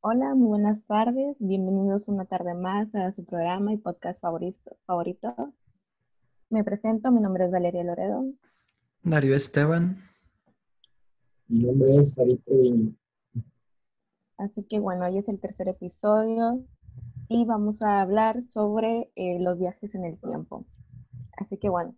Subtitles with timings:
[0.00, 1.36] Hola, muy buenas tardes.
[1.40, 4.76] Bienvenidos una tarde más a su programa y podcast favorito.
[4.86, 5.52] favorito.
[6.50, 8.24] Me presento, mi nombre es Valeria Loredo.
[9.02, 9.98] Darío Esteban.
[11.48, 12.94] Mi nombre es Farid Treviño.
[14.36, 16.64] Así que bueno, hoy es el tercer episodio
[17.26, 20.64] y vamos a hablar sobre eh, los viajes en el tiempo.
[21.36, 21.96] Así que bueno,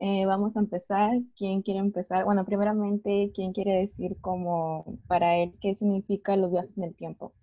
[0.00, 1.20] eh, vamos a empezar.
[1.36, 2.24] ¿Quién quiere empezar?
[2.24, 7.34] Bueno, primeramente, ¿quién quiere decir como para él qué significa los viajes en el tiempo?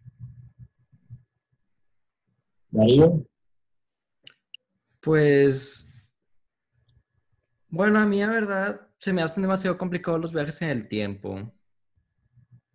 [2.71, 3.25] Darío.
[5.01, 5.87] Pues,
[7.69, 11.53] bueno, a mí la verdad se me hacen demasiado complicados los viajes en el tiempo.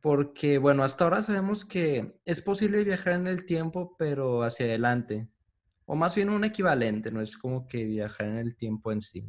[0.01, 5.29] Porque, bueno, hasta ahora sabemos que es posible viajar en el tiempo, pero hacia adelante.
[5.87, 9.27] O más bien un equivalente, no es como que viajar en el tiempo en sí.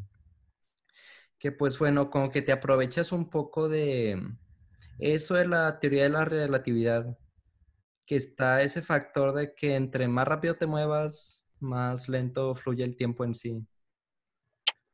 [1.37, 4.21] Que pues bueno, como que te aprovechas un poco de
[4.99, 7.17] eso de la teoría de la relatividad
[8.05, 12.95] que está ese factor de que entre más rápido te muevas, más lento fluye el
[12.95, 13.65] tiempo en sí.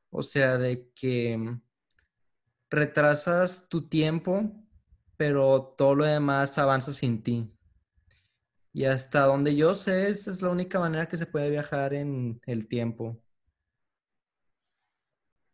[0.09, 1.57] O sea, de que
[2.69, 4.51] retrasas tu tiempo,
[5.17, 7.51] pero todo lo demás avanza sin ti.
[8.73, 12.39] Y hasta donde yo sé, esa es la única manera que se puede viajar en
[12.45, 13.21] el tiempo.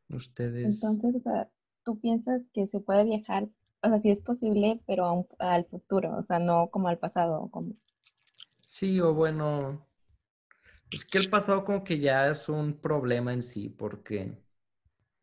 [0.09, 0.81] Ustedes.
[0.81, 1.50] Entonces, o sea,
[1.84, 3.50] tú piensas que se puede viajar
[3.88, 7.50] o sea, sí es posible, pero al futuro, o sea, no como al pasado.
[7.52, 7.74] Como...
[8.68, 9.88] Sí, o bueno,
[10.92, 14.38] es que el pasado como que ya es un problema en sí, porque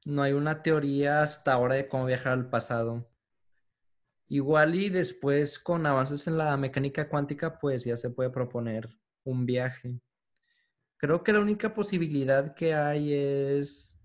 [0.04, 3.08] no hay una teoría hasta ahora de cómo viajar al pasado.
[4.28, 8.88] Igual y después con avances en la mecánica cuántica, pues ya se puede proponer
[9.24, 10.00] un viaje.
[10.96, 13.98] Creo que la única posibilidad que hay es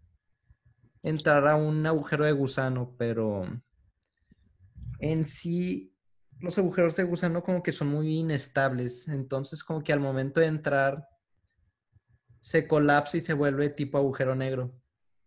[1.04, 3.44] entrar a un agujero de gusano, pero
[5.00, 5.94] en sí
[6.40, 10.48] los agujeros de gusano como que son muy inestables, entonces como que al momento de
[10.48, 11.08] entrar
[12.42, 14.74] se colapsa y se vuelve tipo agujero negro.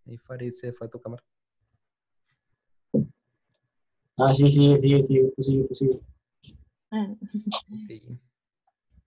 [0.06, 1.22] Ahí Farid se fue a tu cámara.
[4.16, 6.00] Ah, sí, sí, sí, sí, posible, posible.
[6.90, 7.08] Ah.
[7.86, 8.18] Sí.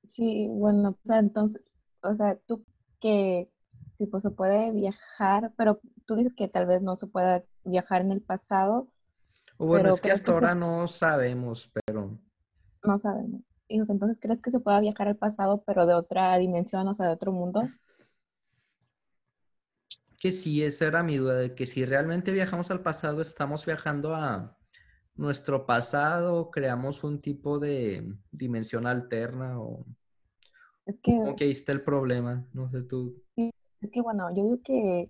[0.07, 1.61] sí, bueno, o sea, entonces,
[2.01, 2.65] o sea, tú
[2.99, 3.49] que
[3.97, 8.01] sí, pues se puede viajar, pero tú dices que tal vez no se pueda viajar
[8.01, 8.89] en el pasado,
[9.57, 12.17] bueno, es que hasta ahora no sabemos, pero...
[12.83, 13.41] No sabemos.
[13.67, 17.07] Y entonces, ¿crees que se pueda viajar al pasado, pero de otra dimensión, o sea,
[17.07, 17.67] de otro mundo?
[20.19, 24.13] Que sí, esa era mi duda, de que si realmente viajamos al pasado, estamos viajando
[24.15, 24.57] a
[25.15, 29.85] nuestro pasado, creamos un tipo de dimensión alterna o...
[30.85, 31.15] Es que...
[31.15, 33.23] Como que ahí está el problema, no sé tú.
[33.35, 35.09] es que bueno, yo digo que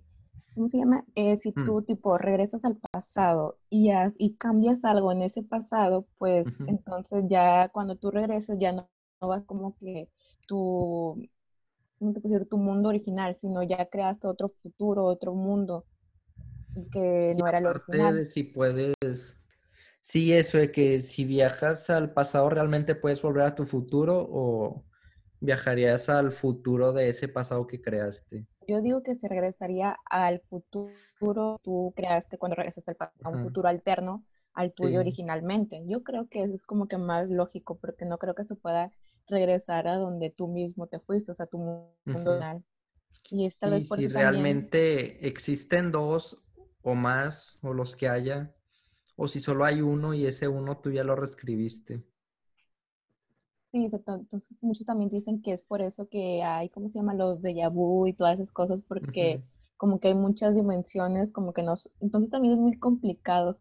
[0.56, 1.04] ¿cómo se llama?
[1.16, 1.66] Eh, si mm.
[1.66, 7.70] tú tipo regresas al pasado y, y cambias algo en ese pasado, pues entonces ya
[7.70, 8.90] cuando tú regresas ya no,
[9.20, 10.10] vas como que
[10.48, 11.28] tu,
[12.00, 12.50] ¿cómo te puedo decir?
[12.50, 15.86] Tu mundo original, sino ya creaste otro futuro, otro mundo
[16.92, 18.16] que no era el original.
[18.16, 19.38] De si puedes,
[20.00, 24.86] sí, eso de que si viajas al pasado realmente puedes volver a tu futuro o
[25.42, 28.48] viajarías al futuro de ese pasado que creaste.
[28.68, 33.40] Yo digo que se regresaría al futuro tú creaste cuando regresaste al pasado, a un
[33.40, 35.84] futuro alterno al tuyo originalmente.
[35.86, 38.92] Yo creo que eso es como que más lógico porque no creo que se pueda
[39.28, 42.64] regresar a donde tú mismo te fuiste, o sea, tu mundo uh
[43.30, 46.42] Y esta vez por si realmente existen dos
[46.81, 48.56] o más, o los que haya,
[49.16, 52.04] o si solo hay uno y ese uno tú ya lo reescribiste.
[53.75, 57.13] Sí, entonces muchos también dicen que es por eso que hay, ¿cómo se llama?
[57.13, 59.44] Los de vu y todas esas cosas, porque
[59.75, 61.90] como que hay muchas dimensiones, como que nos...
[62.00, 63.53] Entonces también es muy complicado,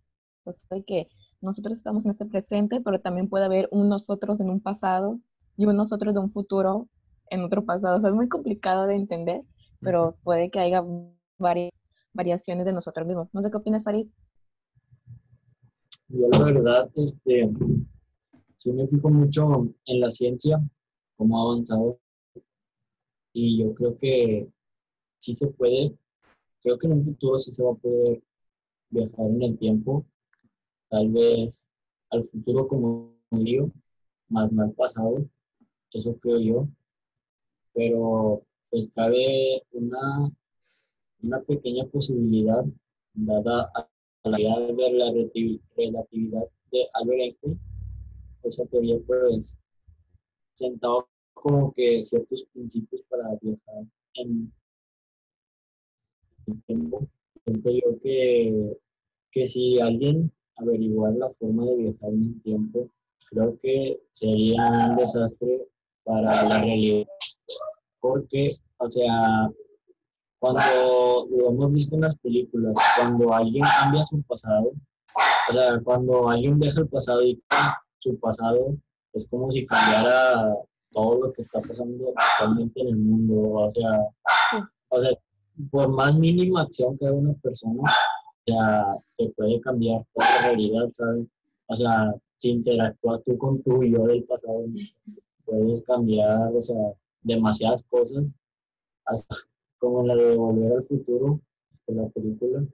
[0.45, 1.09] o sea, que
[1.41, 5.19] nosotros estamos en este presente, pero también puede haber un nosotros en un pasado
[5.57, 6.87] y un nosotros de un futuro
[7.29, 7.97] en otro pasado.
[7.97, 9.43] O sea, es muy complicado de entender,
[9.81, 10.85] pero puede que haya
[11.39, 11.73] varias
[12.13, 13.31] variaciones de nosotros mismos.
[13.33, 14.07] No sé qué opinas, Farid.
[16.07, 17.51] Yo la verdad, este,
[18.65, 20.59] sí me fijo mucho en la ciencia,
[21.17, 22.01] cómo ha avanzado.
[23.35, 24.49] Y yo creo que
[25.19, 25.95] sí se puede,
[26.63, 28.23] creo que en un futuro sí se va a poder
[28.89, 30.07] viajar en el tiempo,
[30.89, 31.67] tal vez
[32.11, 33.71] al futuro como digo,
[34.29, 35.29] más mal pasado,
[35.93, 36.69] eso creo yo,
[37.75, 40.31] pero pues cabe una,
[41.23, 42.65] una pequeña posibilidad
[43.13, 43.91] dada a
[44.31, 45.13] la idea de la
[45.77, 47.61] relatividad de Albert Einstein,
[48.45, 49.57] esa teoría pues
[50.55, 54.53] sentado como que ciertos principios para viajar en
[56.47, 57.07] el tiempo.
[57.45, 58.77] Siento yo que,
[59.33, 62.91] que si alguien averiguara la forma de viajar en el tiempo,
[63.31, 65.67] creo que sería un desastre
[66.05, 67.07] para la realidad.
[68.01, 69.51] Porque, o sea,
[70.39, 74.73] cuando lo hemos visto en las películas, cuando alguien cambia su pasado,
[75.49, 77.43] o sea, cuando alguien deja el pasado y
[78.05, 78.77] su pasado,
[79.15, 80.55] es como si cambiara
[80.93, 83.35] todo lo que está pasando actualmente en el mundo.
[83.53, 84.01] O sea,
[84.91, 85.11] o sea
[85.71, 87.83] por más mínima acción que haga una persona,
[88.47, 91.27] ya se puede cambiar toda la realidad, ¿sabes?
[91.67, 94.65] O sea, si interactúas tú con tu yo del pasado,
[95.45, 96.93] puedes cambiar, o sea,
[97.23, 98.25] demasiadas cosas,
[99.07, 99.35] hasta
[99.79, 101.41] como la de Volver al Futuro,
[101.73, 102.65] este, la película,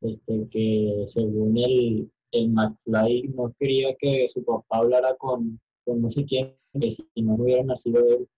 [0.00, 6.10] este, que según el, el McFly no quería que su papá hablara con, con no
[6.10, 8.28] sé quién, que si no hubiera nacido él,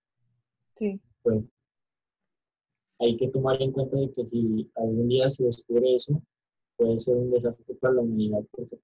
[0.74, 1.00] sí.
[1.22, 1.42] pues
[2.98, 6.22] hay que tomar en cuenta de que si algún día se descubre eso,
[6.76, 8.76] puede ser un desastre para la humanidad porque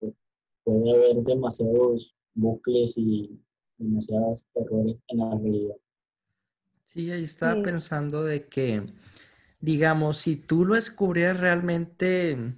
[0.00, 0.14] pues,
[0.64, 3.38] puede haber demasiados bucles y
[3.78, 5.76] demasiados errores en la realidad.
[6.86, 8.86] Sí, ahí estaba pensando de que,
[9.60, 12.54] digamos, si tú lo descubrieras realmente,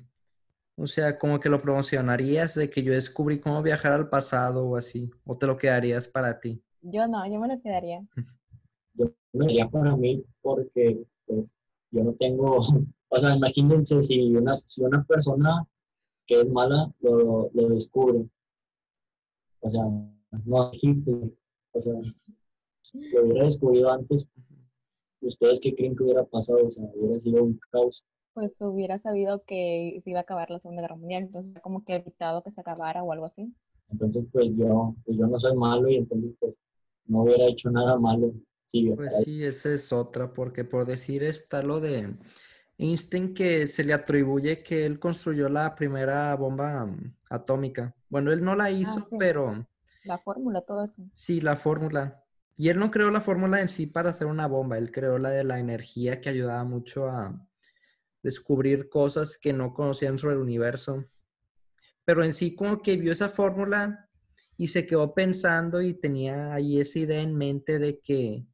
[0.76, 4.76] o sea, como que lo promocionarías de que yo descubrí cómo viajar al pasado o
[4.76, 6.62] así, o te lo quedarías para ti.
[6.82, 8.06] Yo no, yo me lo quedaría.
[8.94, 11.44] Yo me lo quedaría para mí porque pues,
[11.90, 12.61] yo no tengo,
[13.08, 15.67] o sea, imagínense si una, si una persona
[16.26, 18.26] que es mala lo, lo descubre,
[19.61, 20.70] o sea, no
[21.73, 21.94] o sea,
[23.12, 24.28] lo hubiera descubierto antes,
[25.20, 26.67] ¿ustedes qué creen que hubiera pasado?
[26.67, 28.05] O sea, hubiera sido un caos.
[28.36, 31.94] Pues hubiera sabido que se iba a acabar la Segunda Guerra Mundial, entonces como que
[31.94, 33.50] evitado que se acabara o algo así.
[33.88, 36.54] Entonces, pues yo, pues yo no soy malo y entonces pues
[37.06, 38.34] no hubiera hecho nada malo.
[38.66, 42.14] Sí, pues sí, esa es otra, porque por decir está lo de
[42.76, 47.96] Einstein que se le atribuye que él construyó la primera bomba mm, atómica.
[48.10, 49.66] Bueno, él no la ah, hizo, pero...
[50.04, 51.02] La fórmula, todo eso.
[51.14, 52.22] Sí, la fórmula.
[52.54, 55.30] Y él no creó la fórmula en sí para hacer una bomba, él creó la
[55.30, 57.45] de la energía que ayudaba mucho a
[58.26, 61.05] descubrir cosas que no conocían sobre el universo.
[62.05, 64.08] Pero en sí como que vio esa fórmula
[64.58, 68.44] y se quedó pensando y tenía ahí esa idea en mente de que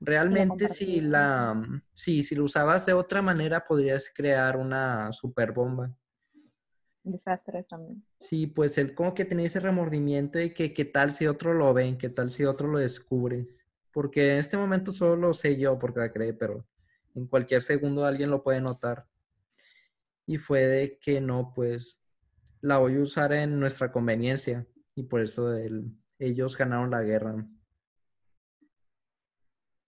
[0.00, 1.62] realmente si la,
[1.92, 5.96] si, si lo usabas de otra manera podrías crear una super bomba
[7.04, 8.04] desastres también.
[8.20, 11.72] Sí, pues él como que tenía ese remordimiento de que qué tal si otro lo
[11.74, 13.48] ven, qué tal si otro lo descubre.
[13.92, 16.64] Porque en este momento solo lo sé yo porque la creé, pero
[17.14, 19.06] en cualquier segundo alguien lo puede notar.
[20.26, 22.00] Y fue de que no, pues
[22.60, 24.66] la voy a usar en nuestra conveniencia.
[24.94, 25.50] Y por eso
[26.18, 27.46] ellos ganaron la guerra.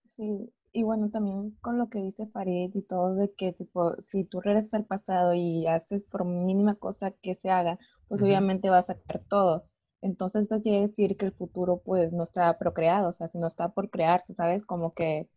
[0.04, 4.24] Sí, y bueno, también con lo que dice Farid y todo, de que tipo, si
[4.24, 7.78] tú regresas al pasado y haces por mínima cosa que se haga,
[8.08, 9.66] pues obviamente va a sacar todo.
[10.02, 13.46] Entonces esto quiere decir que el futuro pues no está procreado, o sea, si no
[13.46, 14.66] está por crearse, ¿sabes?
[14.66, 15.28] Como que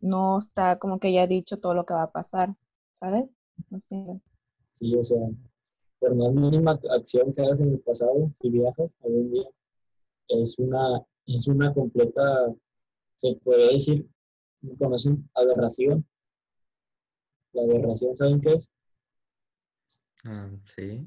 [0.00, 2.54] no está como que ya dicho todo lo que va a pasar,
[2.92, 3.28] ¿sabes?
[3.70, 4.20] No sé.
[4.72, 5.18] Sí, o sea,
[5.98, 9.48] por más mínima acción que hagas en el pasado, si viajas algún día,
[10.28, 12.54] es una, es una completa,
[13.16, 14.06] se puede decir,
[14.78, 16.04] ¿Conocen aberración?
[17.52, 18.68] La aberración, ¿saben qué es?
[20.24, 21.06] Ah, sí.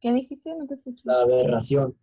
[0.00, 0.54] ¿Qué dijiste?
[0.54, 1.02] No te escuché.
[1.04, 1.96] La aberración.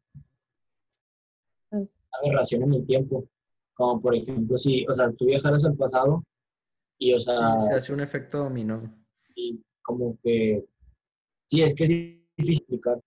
[1.70, 1.88] Pues
[2.22, 3.28] aberración en el tiempo.
[3.74, 6.24] Como por ejemplo, si, o sea, tú viajaras al pasado
[6.98, 7.60] y, o sea...
[7.62, 8.82] se hace un efecto dominó.
[9.36, 10.66] Y como que...
[11.48, 13.02] Sí, es que es difícil explicar.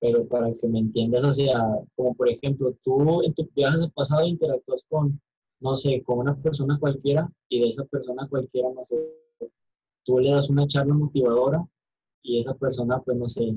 [0.00, 1.58] Pero para que me entiendas, o sea,
[1.96, 5.20] como por ejemplo, tú en tu viaje al pasado interactúas con
[5.60, 8.96] no sé, con una persona cualquiera y de esa persona cualquiera, no sé,
[10.04, 11.66] tú le das una charla motivadora
[12.22, 13.56] y esa persona, pues no sé,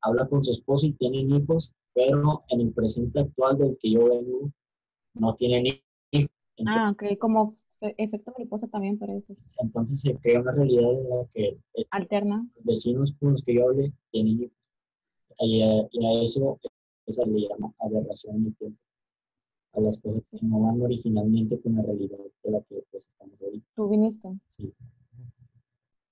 [0.00, 4.04] habla con su esposo y tienen hijos, pero en el presente actual del que yo
[4.04, 4.50] vengo,
[5.18, 6.30] no tienen hijos.
[6.66, 9.34] ah, ok, como efecto mariposa también para eso.
[9.58, 11.58] Entonces se crea una realidad en la que
[11.90, 12.46] alterna.
[12.56, 14.56] Los vecinos con los que yo hable tienen hijos.
[15.38, 16.58] Y a, eso,
[17.06, 18.80] esa le llama aberración en el tiempo
[19.74, 23.40] a las cosas que no van originalmente con la realidad de la que pues, estamos
[23.42, 23.66] ahorita.
[23.74, 24.28] ¿Tú viniste?
[24.48, 24.72] Sí.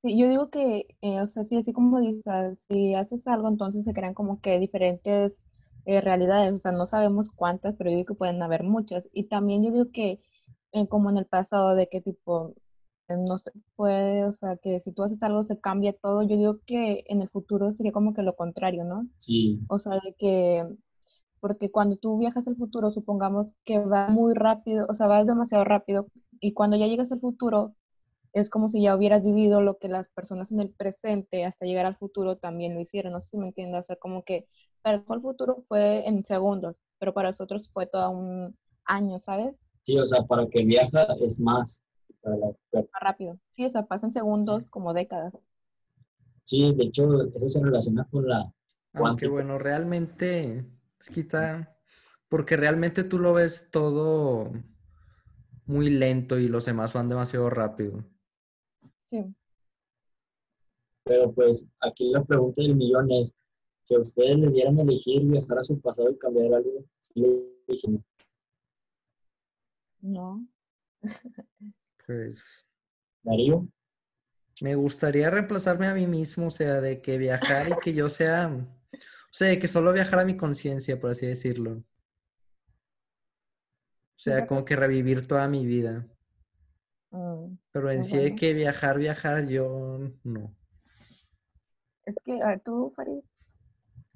[0.02, 2.26] Sí, yo digo que, eh, o sea, sí, así como dices,
[2.68, 5.42] si haces algo, entonces se crean como que diferentes
[5.86, 9.08] eh, realidades, o sea, no sabemos cuántas, pero yo digo que pueden haber muchas.
[9.12, 10.20] Y también yo digo que,
[10.72, 12.54] eh, como en el pasado, de qué tipo,
[13.08, 16.60] no se puede, o sea, que si tú haces algo se cambia todo, yo digo
[16.66, 19.06] que en el futuro sería como que lo contrario, ¿no?
[19.18, 19.60] Sí.
[19.68, 20.66] O sea, de que
[21.40, 25.62] porque cuando tú viajas al futuro, supongamos que va muy rápido, o sea, vas demasiado
[25.64, 26.06] rápido,
[26.40, 27.74] y cuando ya llegas al futuro,
[28.32, 31.84] es como si ya hubieras vivido lo que las personas en el presente hasta llegar
[31.84, 34.46] al futuro también lo hicieron, no sé si me entiendes, o sea, como que
[34.84, 39.56] para el futuro fue en segundos, pero para nosotros fue todo un año, ¿sabes?
[39.82, 41.80] Sí, o sea, para que viaja es más.
[42.20, 43.38] Para la- Más rápido.
[43.48, 45.32] Sí, o sea, pasan segundos como décadas.
[46.44, 48.40] Sí, de hecho, eso se relaciona con la...
[48.96, 49.32] Aunque Cuántico.
[49.32, 50.64] bueno, realmente
[51.00, 51.74] es quita,
[52.28, 54.52] porque realmente tú lo ves todo
[55.66, 58.04] muy lento y los demás van demasiado rápido.
[59.06, 59.34] Sí.
[61.04, 63.32] Pero pues aquí la pregunta del millón es,
[63.84, 67.12] si a ustedes les dieran a elegir viajar a su pasado y cambiar algo, ¿sí
[67.16, 67.28] lo
[67.68, 68.04] dicen?
[70.00, 70.46] No.
[72.06, 72.66] Pues
[73.22, 73.66] Darío,
[74.60, 78.48] me gustaría reemplazarme a mí mismo, o sea, de que viajar y que yo sea,
[78.48, 81.82] o sea, de que solo viajara mi conciencia, por así decirlo.
[84.16, 86.06] O sea, como que revivir toda mi vida.
[87.10, 90.56] Mm, Pero en Muy sí de que viajar, viajar, yo no.
[92.06, 93.22] Es que, a ver, tú, Farid,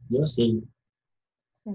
[0.09, 0.63] yo sí.
[1.53, 1.71] sí.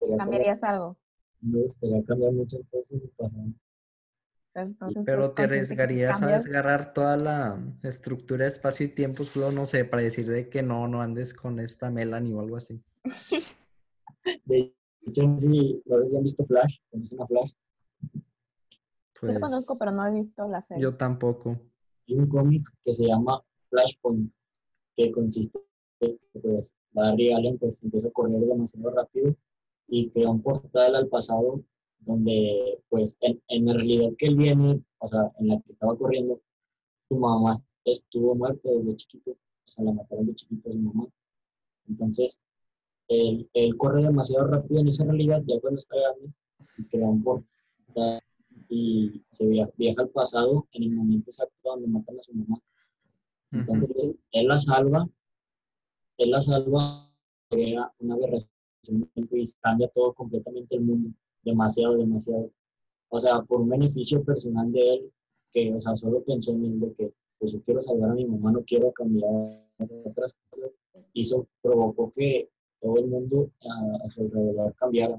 [0.00, 0.96] Cambiar- ¿cambiarías algo?
[1.40, 3.52] Me gustaría cambiar muchas cosas mi pasado.
[4.52, 9.64] Entonces, Pero te arriesgarías a desgarrar toda la estructura de espacio y tiempo, solo, no
[9.64, 12.82] sé, para decir de que no, no andes con esta Melanie o algo así.
[14.44, 14.74] De
[15.06, 17.52] hecho, sí, si han visto Flash, ¿conocen a Flash?
[19.18, 20.82] Pues lo conozco, pero no he visto la serie.
[20.82, 21.58] yo tampoco.
[22.08, 24.32] Hay un cómic que se llama Flashpoint,
[24.96, 25.58] que consiste
[26.00, 29.34] en que pues, Barry Allen pues, empieza a correr demasiado rápido
[29.88, 31.62] y crea un portal al pasado
[32.00, 35.96] donde, pues, en, en la realidad que él viene, o sea, en la que estaba
[35.96, 36.40] corriendo,
[37.08, 37.52] su mamá
[37.84, 41.06] estuvo muerta desde chiquito, o sea, la mataron de chiquito a su mamá.
[41.88, 42.38] Entonces,
[43.08, 46.32] él, él corre demasiado rápido en esa realidad, ya cuando está grande,
[46.78, 48.22] y crea un portal
[48.68, 52.60] y se viaja, viaja al pasado en el momento exacto donde matan a su mamá.
[53.52, 55.08] Entonces, él la salva,
[56.24, 57.10] él la salva,
[57.48, 58.50] crea una aberración
[59.14, 61.10] y cambia todo completamente el mundo,
[61.42, 62.50] demasiado, demasiado.
[63.08, 65.12] O sea, por un beneficio personal de él,
[65.52, 68.24] que, o sea, solo pensó en él de que, pues yo quiero salvar a mi
[68.24, 69.30] mamá, no quiero cambiar
[70.04, 70.70] otras cosas,
[71.12, 72.48] hizo, provocó que
[72.80, 75.18] todo el mundo a, a su alrededor cambiara.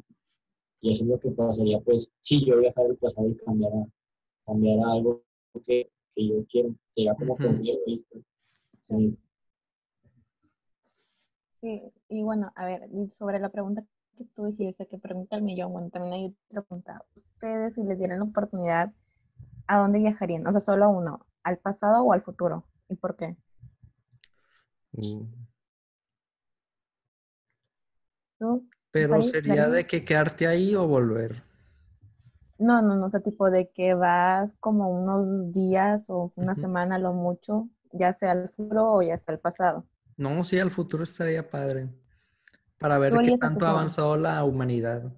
[0.82, 3.86] Y eso es lo que pasaría, pues, si yo viajara al pasado y cambiara,
[4.46, 5.24] cambiara algo
[5.66, 6.74] que, que yo quiero.
[6.96, 7.58] Sería como que Ujú.
[7.58, 8.18] muy egoísta.
[8.86, 9.18] Sí.
[11.62, 13.84] Sí, y bueno, a ver, sobre la pregunta
[14.18, 17.06] que tú dijiste, que pregunta el millón, bueno, también hay otra pregunta.
[17.16, 18.92] Ustedes, si les dieran la oportunidad,
[19.68, 20.46] ¿a dónde viajarían?
[20.48, 22.66] O sea, solo uno, ¿al pasado o al futuro?
[22.90, 23.38] ¿Y por qué?
[24.94, 25.26] Uh.
[28.40, 28.68] ¿Tú?
[28.90, 29.76] Pero sería Darío?
[29.76, 31.44] de que quedarte ahí o volver.
[32.58, 36.98] No, no, no, o sea, tipo de que vas como unos días o una semana
[36.98, 39.86] lo mucho, ya sea al futuro o ya sea al pasado.
[40.18, 41.90] No, sí, al futuro estaría padre.
[42.78, 45.14] Para ver qué tanto ha avanzado la humanidad.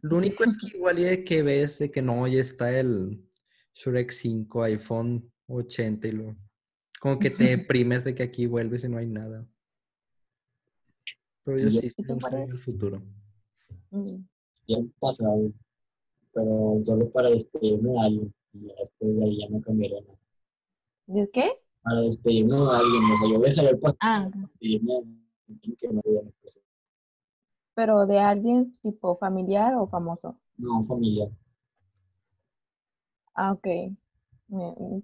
[0.00, 3.24] Lo único es que igual y de que ves de que no, ya está el
[3.74, 6.36] Shrek 5, iPhone 80 y lo...
[7.00, 9.46] Como que te deprimes de que aquí vuelves y no hay nada.
[11.44, 12.50] Pero yo ¿Y sí, gustaría Farid?
[12.50, 13.02] el futuro.
[13.90, 14.24] Mm,
[14.66, 15.52] ya han pasado,
[16.32, 18.34] pero solo para despedirme de alguien.
[18.52, 20.18] Y después de ahí ya no cambiaría nada.
[21.06, 21.63] ¿De qué?
[21.84, 24.98] Para despedirme de alguien, o sea, yo dejaría el pasado Ah, para despedirme de
[25.54, 26.68] alguien que no hubiera presente.
[27.74, 30.36] pero de alguien tipo familiar o famoso.
[30.58, 31.28] No, familiar.
[33.36, 33.66] Ah, ok.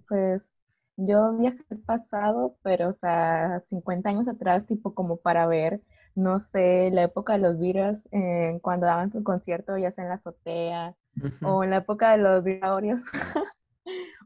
[0.07, 0.49] Pues
[0.97, 5.81] yo viajé al pasado, pero o sea, 50 años atrás, tipo como para ver,
[6.15, 10.09] no sé, la época de los Beatles, eh, cuando daban su concierto ya sea en
[10.09, 10.95] la azotea,
[11.43, 13.01] o en la época de los dinosaurios,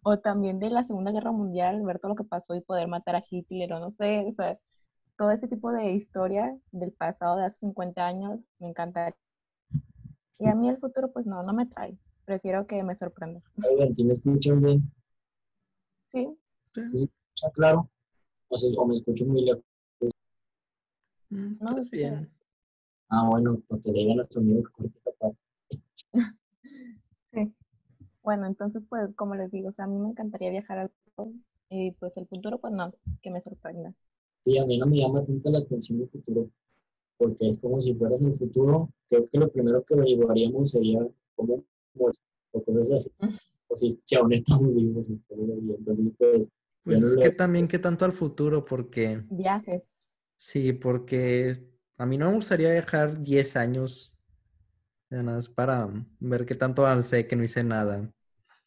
[0.03, 3.15] o también de la Segunda Guerra Mundial, ver todo lo que pasó y poder matar
[3.15, 4.57] a Hitler, o no sé, o sea,
[5.17, 9.15] todo ese tipo de historia del pasado de hace 50 años me encantaría.
[10.37, 11.97] Y a mí el futuro, pues no, no me trae.
[12.25, 13.41] Prefiero que me sorprenda.
[13.71, 14.91] Oigan, si me escuchan bien,
[16.05, 16.37] Sí,
[16.87, 17.09] ¿sí
[17.53, 17.89] claro?
[18.47, 19.63] O, sea, o me escucho muy lejos.
[21.29, 22.31] Mm, No, estás está bien.
[23.09, 25.39] Ah, bueno, porque le diga a nuestro amigo que corte esta parte.
[28.25, 31.31] Bueno, entonces, pues, como les digo, o sea, a mí me encantaría viajar al futuro
[31.69, 33.93] y pues el futuro, pues no, que me sorprenda.
[34.43, 36.49] Sí, a mí no me llama tanto la atención el futuro,
[37.17, 41.63] porque es como si fueras el futuro, creo que lo primero que averiguaríamos sería cómo
[41.95, 42.19] morir,
[42.51, 43.11] o cosas así,
[43.69, 46.47] o si, si aún estamos vivos, entonces pues,
[46.83, 50.07] Pues no es lo- que también que tanto al futuro, porque Viajes.
[50.37, 51.63] sí, porque
[51.97, 54.13] a mí no me gustaría viajar 10 años,
[55.23, 58.11] nada más para ver qué tanto avancé, que no hice nada.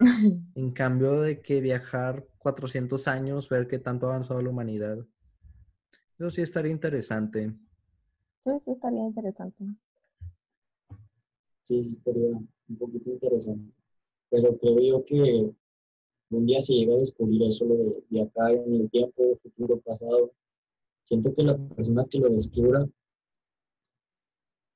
[0.55, 4.99] En cambio de que viajar 400 años, ver qué tanto ha avanzado la humanidad.
[6.19, 7.52] Eso sí estaría interesante.
[8.45, 9.64] Sí, sí, estaría interesante.
[11.62, 13.73] Sí, sí, estaría un poquito interesante.
[14.31, 15.52] Pero creo yo que
[16.31, 20.33] un día se llega a descubrir eso, lo de viajar en el tiempo, futuro, pasado.
[21.05, 22.87] Siento que la persona que lo descubra,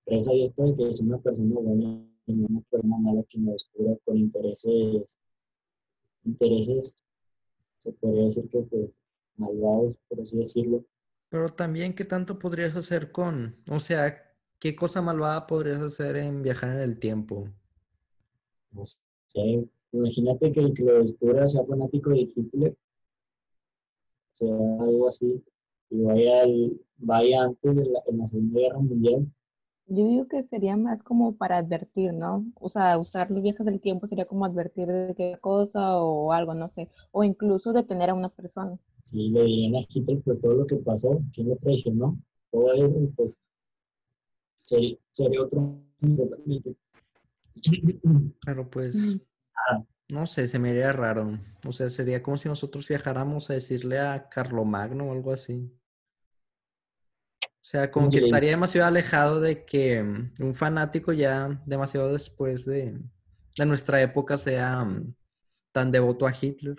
[0.07, 3.53] esa Dios puede que sea una persona buena y no una persona mala que lo
[3.53, 5.19] descubra con intereses,
[6.25, 7.03] intereses,
[7.79, 8.91] se podría decir que pues
[9.37, 10.85] malvados, por así decirlo.
[11.29, 14.23] Pero también, ¿qué tanto podrías hacer con, o sea,
[14.59, 17.49] qué cosa malvada podrías hacer en viajar en el tiempo?
[18.73, 22.77] No sé, imagínate que el que lo descubra sea fanático de Hitler,
[24.33, 25.43] sea algo así,
[25.91, 29.27] y vaya, al- vaya antes de la, en la Segunda Guerra Mundial.
[29.87, 32.45] Yo digo que sería más como para advertir, ¿no?
[32.61, 36.55] O sea, usar los viajes del tiempo sería como advertir de qué cosa o algo,
[36.55, 36.89] no sé.
[37.11, 38.79] O incluso detener a una persona.
[39.03, 42.17] Si le dirían a Hitler pues todo lo que pasó, quién lo traicionó,
[42.51, 43.35] todo eso, pues
[44.63, 46.77] sería, sería otro totalmente.
[48.41, 49.21] Claro, pues,
[49.69, 49.85] Ah.
[50.09, 51.39] no sé, se me haría raro.
[51.67, 55.71] O sea, sería como si nosotros viajáramos a decirle a Carlomagno o algo así.
[57.63, 62.13] O sea, como ¿Cómo que estaría demasiado alejado de que mm, un fanático ya demasiado
[62.13, 62.99] después de,
[63.57, 65.15] de nuestra época sea mm,
[65.71, 66.77] tan devoto a Hitler.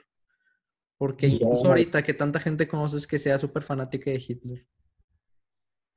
[0.98, 4.68] Porque incluso ahorita que tanta gente conoces que sea súper fanática de Hitler.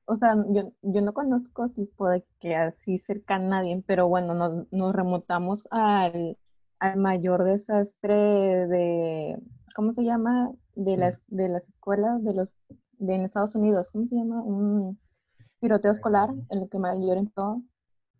[0.07, 4.35] O sea, yo, yo no conozco tipo de que así cerca a nadie, pero bueno,
[4.35, 6.39] nos, nos remontamos al,
[6.79, 9.37] al mayor desastre de,
[9.75, 10.53] ¿cómo se llama?
[10.75, 12.55] De las, de las escuelas de los,
[12.99, 14.43] de en Estados Unidos, ¿cómo se llama?
[14.43, 14.99] Un
[15.61, 17.63] tiroteo escolar, en lo que mayor en todo.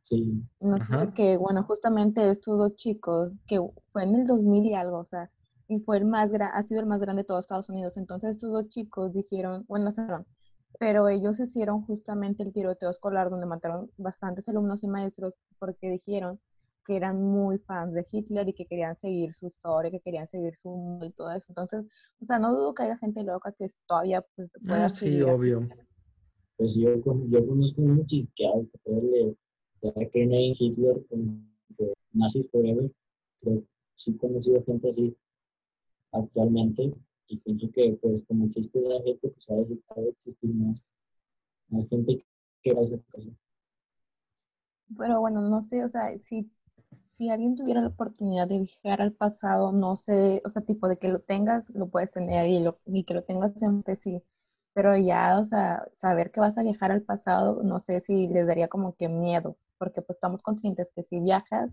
[0.03, 3.59] Sí, No sé, que bueno, justamente estos dos chicos, que
[3.91, 5.31] fue en el 2000 y algo, o sea,
[5.69, 7.97] y fue el más gra- ha sido el más grande de todo Estados Unidos.
[7.97, 10.27] Entonces estos dos chicos dijeron, bueno, perdón,
[10.79, 16.41] pero ellos hicieron justamente el tiroteo escolar donde mataron bastantes alumnos y maestros porque dijeron
[16.87, 20.57] que eran muy fans de Hitler y que querían seguir su historia, que querían seguir
[20.57, 21.47] su mundo y todo eso.
[21.49, 21.85] Entonces,
[22.21, 25.29] o sea, no dudo que haya gente loca que todavía pues, pueda Ah, sí, seguir
[25.29, 25.69] a obvio.
[26.57, 29.37] Pues yo, con- yo conozco chisqueado que le,
[29.83, 31.41] le creen en Hitler como
[31.77, 32.91] que nazis forever,
[33.41, 33.63] pero
[33.97, 35.17] sí he conocido gente así
[36.13, 36.93] actualmente
[37.29, 40.85] y pienso que pues como existe esa gente, pues ha de, existir más,
[41.69, 42.25] más gente
[42.63, 43.31] que va a esa cosa.
[44.97, 46.51] Pero bueno, no sé, o sea, si,
[47.17, 50.99] si alguien tuviera la oportunidad de viajar al pasado, no sé, o sea, tipo de
[50.99, 54.23] que lo tengas, lo puedes tener y, lo, y que lo tengas siempre, sí.
[54.75, 58.47] Pero ya, o sea, saber que vas a viajar al pasado, no sé si les
[58.47, 61.73] daría como que miedo, porque pues estamos conscientes que si viajas,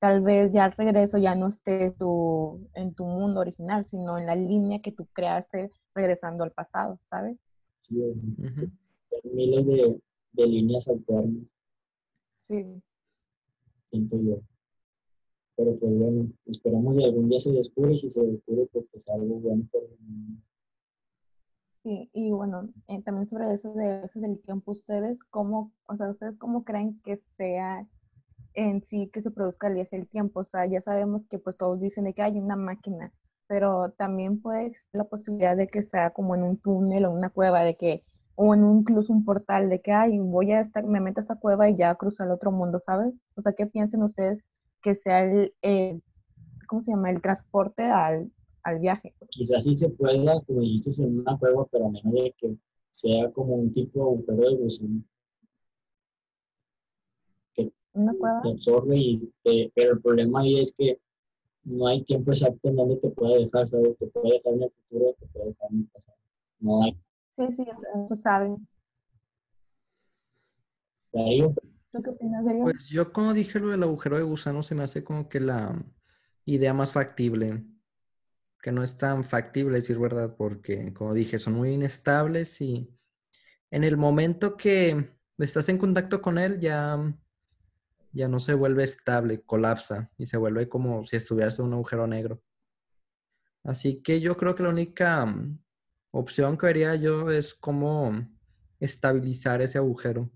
[0.00, 4.26] tal vez ya al regreso ya no estés tu, en tu mundo original, sino en
[4.26, 7.36] la línea que tú creaste regresando al pasado, ¿sabes?
[7.78, 7.94] Sí,
[9.24, 10.00] miles de,
[10.32, 11.52] de líneas alternas,
[12.38, 12.82] Sí.
[13.96, 14.40] Siento yo.
[15.56, 19.00] Pero pues bueno, esperamos que algún día se descubre y si se descubre, pues que
[19.00, 19.66] sea algo bueno
[20.00, 20.42] mundo.
[21.82, 26.36] Sí, y bueno, eh, también sobre eso de del tiempo, ustedes cómo, o sea, ustedes
[26.36, 27.86] cómo creen que sea
[28.54, 31.56] en sí que se produzca el viaje del tiempo, o sea, ya sabemos que pues
[31.56, 33.12] todos dicen de que hay una máquina,
[33.46, 37.30] pero también puede existir la posibilidad de que sea como en un túnel o una
[37.30, 38.02] cueva, de que,
[38.36, 41.22] o en un, incluso un portal, de que, ay, voy a esta, me meto a
[41.22, 43.14] esta cueva y ya cruzo al otro mundo, ¿sabes?
[43.34, 44.42] O sea, ¿qué piensan ustedes
[44.82, 45.52] que sea el,
[46.68, 47.10] ¿cómo se llama?
[47.10, 48.30] El transporte al,
[48.62, 49.14] al viaje.
[49.30, 52.56] Quizás sí se pueda, como dijiste, en una cueva, pero a menos de que
[52.90, 55.02] sea como un tipo de agujero de gusano
[57.94, 58.42] ¿Una cueva?
[58.42, 60.98] te absorbe, y te- pero el problema ahí es que
[61.64, 63.96] no hay tiempo exacto en donde te puede dejar, ¿sabes?
[63.98, 66.18] Te puede dejar en el futuro, te puede dejar en el pasado.
[66.60, 66.96] No hay
[67.36, 67.66] Sí, sí,
[68.04, 68.66] eso saben.
[71.12, 72.64] ¿Tú qué opinas de ello?
[72.64, 75.82] Pues yo como dije lo del agujero de gusano se me hace como que la
[76.44, 77.64] idea más factible,
[78.62, 82.90] que no es tan factible decir verdad, porque como dije, son muy inestables y
[83.70, 87.14] en el momento que estás en contacto con él ya,
[88.12, 92.06] ya no se vuelve estable, colapsa y se vuelve como si estuvieras en un agujero
[92.06, 92.42] negro.
[93.64, 95.26] Así que yo creo que la única
[96.18, 98.12] opción que haría yo es cómo
[98.80, 100.30] estabilizar ese agujero.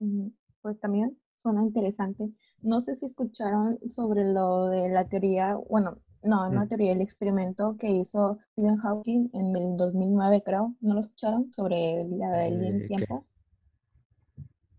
[0.00, 0.32] Ujú,
[0.62, 2.30] Pues también suena interesante.
[2.62, 6.68] No sé si escucharon sobre lo de la teoría, bueno, no, no la Mm.
[6.68, 10.74] teoría, el experimento que hizo Stephen Hawking en el 2009, creo.
[10.80, 11.52] ¿No lo escucharon?
[11.52, 12.88] Sobre la línea Eh, del ¿qué?
[12.88, 13.26] tiempo.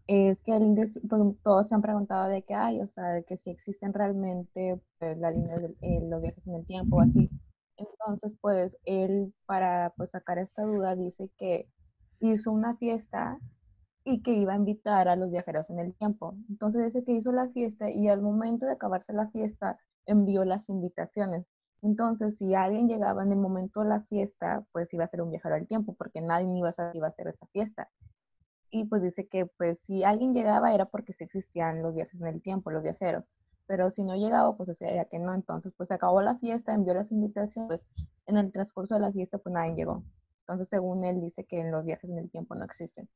[0.08, 3.38] Es que dec- pues, todos se han preguntado de qué hay, o sea, de que
[3.38, 7.30] si existen realmente pues, la línea del- eh, los viajes en el tiempo o así.
[7.90, 11.68] Entonces, pues él para pues sacar esta duda dice que
[12.20, 13.40] hizo una fiesta
[14.04, 16.36] y que iba a invitar a los viajeros en el tiempo.
[16.50, 20.70] Entonces dice que hizo la fiesta y al momento de acabarse la fiesta envió las
[20.70, 21.46] invitaciones.
[21.84, 25.32] Entonces, si alguien llegaba en el momento de la fiesta, pues iba a ser un
[25.32, 27.90] viajero del tiempo, porque nadie iba a saber iba a hacer esa fiesta.
[28.70, 32.28] Y pues dice que pues si alguien llegaba era porque sí existían los viajes en
[32.28, 33.26] el tiempo, los viajeros.
[33.72, 35.34] Pero si no llegaba, pues decía que no.
[35.34, 37.70] Entonces, pues se acabó la fiesta, envió las invitaciones.
[37.70, 40.04] Pues en el transcurso de la fiesta, pues nadie llegó.
[40.42, 43.08] Entonces, según él, dice que los viajes en el tiempo no existen.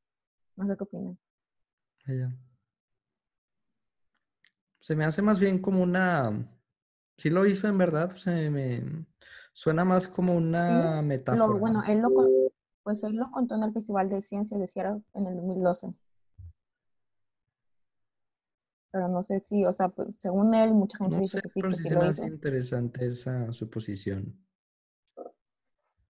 [0.55, 1.19] No sé qué opinan.
[4.79, 6.47] Se me hace más bien como una
[7.17, 9.05] Sí lo hizo en verdad, se me
[9.53, 11.59] suena más como una metáfora.
[11.59, 12.09] bueno, él lo,
[12.83, 15.93] pues él lo contó en el Festival de Ciencias de Sierra en el 2012.
[18.95, 21.75] Pero no sé si, o sea, pues, según él, mucha gente dice que sí, que
[21.75, 22.23] sí lo hizo.
[22.23, 24.33] interesante esa suposición.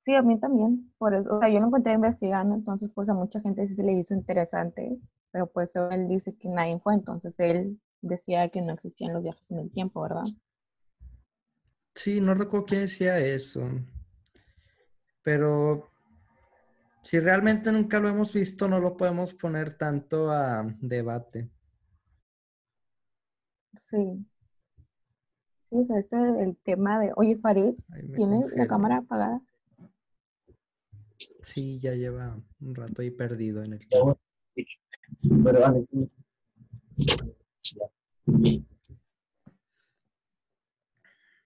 [0.06, 0.94] Sí, a mí también.
[1.00, 3.82] Por eso, o sea, yo lo encontré investigando, entonces pues a mucha gente sí se
[3.82, 5.00] le hizo interesante,
[5.32, 9.50] pero pues él dice que nadie fue, entonces él decía que no existían los viajes
[9.50, 10.26] en el tiempo, ¿verdad?
[11.96, 13.68] Sí, no recuerdo quién decía eso.
[15.24, 15.90] Pero
[17.02, 21.50] si realmente nunca lo hemos visto, no lo podemos poner tanto a debate.
[23.76, 24.26] Sí.
[25.70, 27.76] Sí, o sea, este es el tema de, oye, Farid,
[28.16, 29.42] ¿tiene la cámara apagada?
[31.42, 34.18] Sí, ya lleva un rato ahí perdido en el tiempo.
[35.44, 35.60] Pero,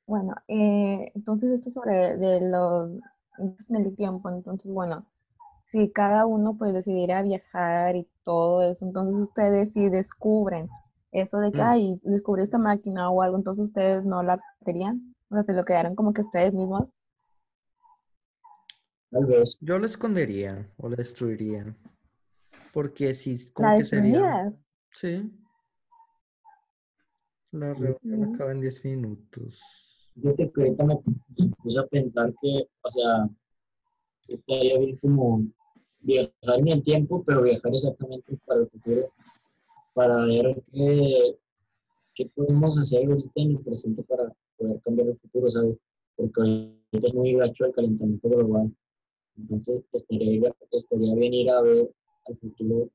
[0.05, 2.99] Bueno, eh, entonces esto sobre de los
[3.37, 5.05] en el tiempo, entonces bueno,
[5.63, 10.67] si cada uno pues decidiera viajar y todo eso, entonces ustedes si descubren
[11.11, 11.65] eso de que, mm.
[11.65, 15.65] ay, descubrí esta máquina o algo, entonces ustedes no la tenían, o sea, se lo
[15.65, 16.87] quedaron como que ustedes mismos.
[19.11, 19.57] Tal vez.
[19.61, 21.75] Yo lo escondería o la destruiría.
[22.71, 24.53] Porque si como que sería.
[24.91, 25.31] Sí.
[27.51, 29.59] La reunión acaba en 10 minutos.
[30.15, 30.97] Yo te ahorita me
[31.63, 33.29] puse a pensar que, o sea,
[34.27, 35.43] estaría bien como
[36.01, 39.11] viajar en el tiempo, pero viajar exactamente para el futuro,
[39.99, 41.37] para ver qué,
[42.15, 45.75] qué podemos hacer ahorita en el presente para poder cambiar el futuro, ¿sabes?
[46.15, 48.73] Porque ahorita es muy gacho el calentamiento global.
[49.37, 51.91] Entonces, estaría, estaría bien ir a ver
[52.27, 52.89] al futuro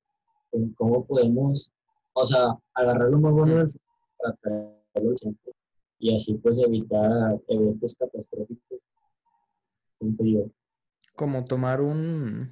[0.77, 1.71] cómo podemos,
[2.15, 3.85] o sea, agarrar lo más bueno del futuro
[4.17, 5.53] para traerlo al centro
[5.99, 8.79] y así pues evitar eventos catastróficos.
[11.15, 12.51] Como tomar un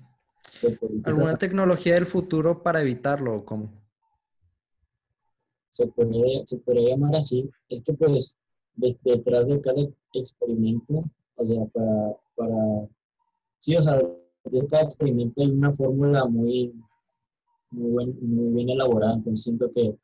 [1.05, 3.82] alguna tecnología del futuro para evitarlo, ¿cómo?
[5.73, 7.51] Se puede, se podría llamar así.
[7.69, 8.37] Es que pues
[8.77, 9.83] detrás de cada
[10.15, 11.05] experimento,
[11.37, 12.89] o sea, para, para
[13.59, 16.73] sí, o sea, de cada experimento hay una fórmula muy,
[17.71, 19.97] muy, muy bien elaborada, entonces siento que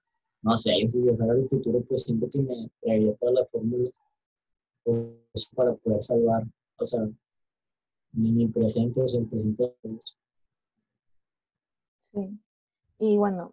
[0.43, 3.93] no sé, si viajara al futuro, pues siento que me traería todas las fórmulas
[4.85, 6.45] pues, para poder salvar,
[6.79, 7.09] o sea,
[8.13, 10.17] mi, presente, o sea, el presente de todos.
[12.15, 12.39] Sí.
[12.99, 13.53] Y bueno,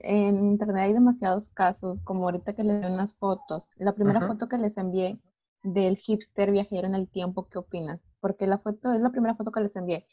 [0.00, 3.70] en internet hay demasiados casos, como ahorita que les doy unas fotos.
[3.76, 5.20] La primera foto que les envié
[5.62, 8.00] del hipster viajero en el tiempo, ¿qué opinan?
[8.20, 10.06] Porque la foto es la primera foto que les envié.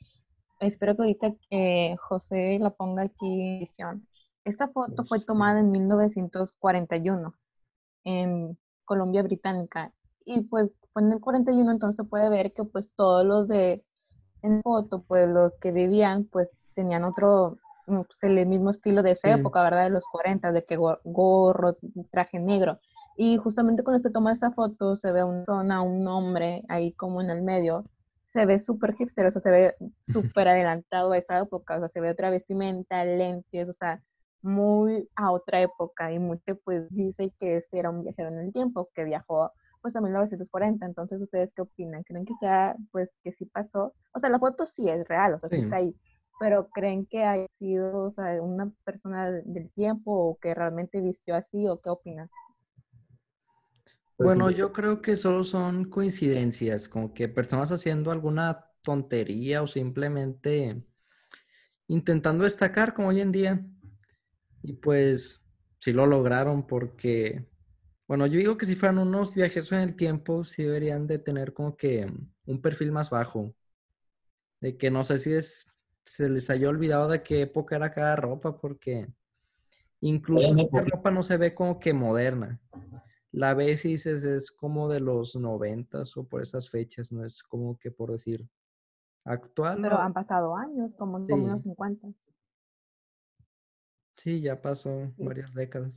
[0.59, 3.67] Espero que ahorita eh, José la ponga aquí.
[4.43, 7.33] Esta foto fue tomada en 1941
[8.03, 9.93] en Colombia Británica
[10.25, 13.83] y pues fue en el 41 entonces puede ver que pues todos los de
[14.41, 19.31] en foto pues los que vivían pues tenían otro pues, el mismo estilo de esa
[19.31, 19.85] época, ¿verdad?
[19.85, 21.77] De los 40, de que gorro,
[22.11, 22.79] traje negro.
[23.17, 27.21] Y justamente cuando se toma esta foto se ve una zona, un hombre ahí como
[27.21, 27.85] en el medio,
[28.27, 31.89] se ve súper hipster, o sea, se ve súper adelantado a esa época, o sea,
[31.89, 34.01] se ve otra vestimenta, lentes, o sea,
[34.41, 38.51] muy a otra época y mucho pues dice que este era un viajero en el
[38.51, 42.03] tiempo, que viajó pues a 1940, entonces ustedes qué opinan?
[42.03, 43.93] ¿Creen que sea pues que sí pasó?
[44.13, 45.95] O sea, la foto sí es real, o sea, sí, está ahí,
[46.41, 51.35] pero ¿creen que haya sido o sea, una persona del tiempo o que realmente vistió
[51.35, 52.31] así o qué opinan?
[54.17, 60.83] Bueno, yo creo que solo son coincidencias, como que personas haciendo alguna tontería o simplemente
[61.87, 63.63] intentando destacar como hoy en día.
[64.63, 65.43] Y pues
[65.79, 67.45] sí lo lograron porque,
[68.07, 71.53] bueno, yo digo que si fueran unos viajeros en el tiempo, sí deberían de tener
[71.53, 72.11] como que
[72.47, 73.53] un perfil más bajo.
[74.59, 75.70] De que no sé si es,
[76.05, 79.07] se les haya olvidado de qué época era cada ropa, porque
[80.01, 82.59] incluso la ropa no se ve como que moderna.
[83.31, 87.43] La ves y dices es como de los noventas o por esas fechas, no es
[87.43, 88.47] como que por decir
[89.23, 89.79] Actual.
[89.81, 92.07] Pero han pasado años, como, unos 50.
[94.17, 95.23] Sí, ya pasó Sí.
[95.23, 95.91] varias décadas.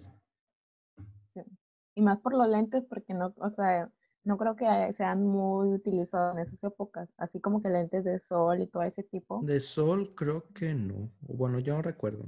[1.95, 3.90] Y más por los lentes, porque no, o sea,
[4.25, 7.09] no creo que sean muy utilizados en esas épocas.
[7.17, 9.43] Así como que lentes de sol y todo ese tipo.
[9.43, 11.11] De sol creo que no.
[11.29, 12.25] O Bueno, yo no recuerdo.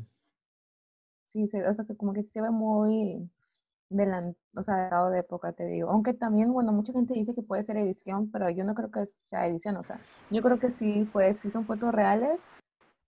[1.28, 3.28] Sí, se, o sea, que como que se ve muy
[3.90, 5.90] delan- o sea, adelantado de época, te digo.
[5.90, 9.06] Aunque también, bueno, mucha gente dice que puede ser edición, pero yo no creo que
[9.26, 12.38] sea edición, o sea, yo creo que sí, pues, sí son fotos reales,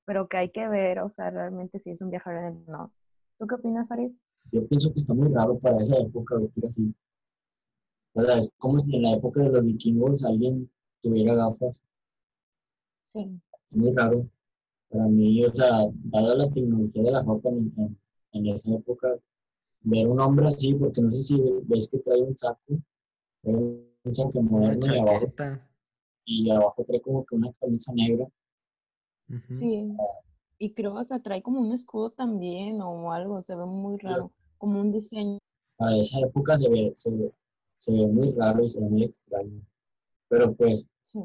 [0.04, 2.92] pero que hay que ver, o sea, realmente si es un viajero el no.
[3.38, 4.12] ¿Tú qué opinas, Farid?
[4.50, 6.94] Yo pienso que está muy raro para esa época vestir así.
[8.18, 10.70] O sea, es como si en la época de los vikingos alguien
[11.02, 11.80] tuviera gafas.
[13.08, 14.28] Sí, Es muy raro.
[14.90, 15.70] Para mí, o sea,
[16.04, 17.98] dada la tecnología de la ropa en, en-
[18.32, 19.16] en esa época,
[19.82, 22.60] ver un hombre así, porque no sé si ves que trae un saco,
[23.42, 25.32] trae un saco moderno y abajo,
[26.26, 28.26] y abajo trae como que una camisa negra.
[29.52, 29.88] Sí.
[30.58, 34.32] Y creo, o sea, trae como un escudo también o algo, se ve muy raro,
[34.58, 35.38] como un diseño.
[35.76, 37.32] Para esa época se ve, se ve,
[37.78, 39.60] se ve muy raro y se ve muy extraño.
[40.28, 41.20] Pero pues, Sí,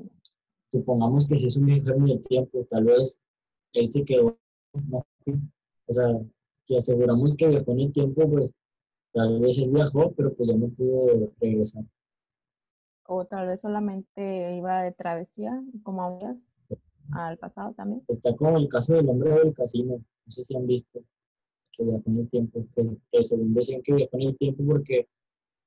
[0.72, 3.20] supongamos que si es un viajero en el tiempo, tal vez
[3.74, 4.38] él se quedó,
[4.74, 5.06] no,
[5.86, 6.08] o sea,
[6.68, 8.52] si aseguramos que viajó en el tiempo, pues
[9.12, 11.84] tal vez él viajó, pero pues ya no pudo regresar.
[13.06, 16.46] o tal vez solamente iba de travesía, como a días
[17.12, 18.02] al pasado también.
[18.08, 21.02] Está como el caso del hombre del casino, no sé si han visto,
[21.74, 25.08] que viajó en el tiempo, que, que según decían que viajó en el tiempo porque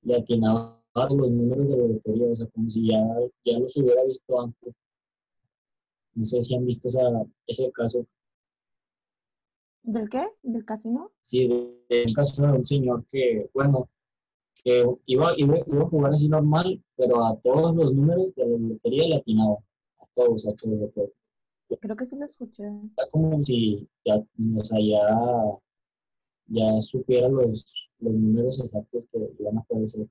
[0.06, 3.02] le atinaba a los números de la lotería, o sea, como si ya,
[3.44, 4.74] ya los hubiera visto antes.
[6.14, 7.02] No sé si han visto esa,
[7.46, 8.06] ese caso.
[9.82, 10.26] ¿Del qué?
[10.42, 11.10] ¿Del casino?
[11.20, 13.88] Sí, de, de un caso de un señor que, bueno,
[14.54, 18.56] que iba, iba, iba a jugar así normal, pero a todos los números de la
[18.56, 19.58] lotería le atinaba.
[19.98, 21.10] A todos, a todos, a todos.
[21.80, 22.64] Creo que sí lo escuché.
[22.90, 25.58] Está como si ya, o sea, ya,
[26.48, 27.66] ya supiera los,
[28.00, 30.06] los números exactos que iban a aparecer.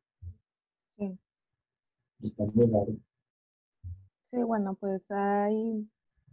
[0.98, 1.18] Sí.
[2.24, 2.96] Está muy raro.
[4.32, 5.88] Sí, bueno, pues hay,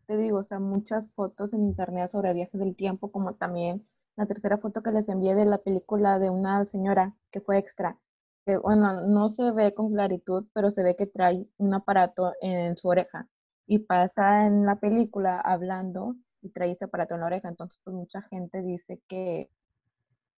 [0.07, 3.87] te digo, o sea, muchas fotos en internet sobre viajes del tiempo, como también
[4.17, 7.99] la tercera foto que les envié de la película de una señora que fue extra.
[8.45, 12.77] Que, bueno, no se ve con claritud, pero se ve que trae un aparato en
[12.77, 13.29] su oreja
[13.67, 17.49] y pasa en la película hablando y trae ese aparato en la oreja.
[17.49, 19.49] Entonces, pues mucha gente dice que,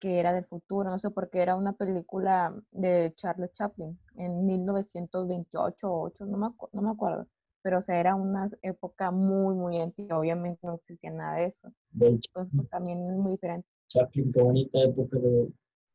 [0.03, 5.89] que era del futuro, no sé, porque era una película de Charles Chaplin en 1928
[5.91, 7.27] o 8, no me, no me acuerdo
[7.61, 11.73] pero o sea, era una época muy, muy antigua, obviamente no existía nada de eso.
[11.91, 13.67] De hecho, Entonces, pues también es muy diferente.
[13.87, 15.49] Chaplin, qué bonita época de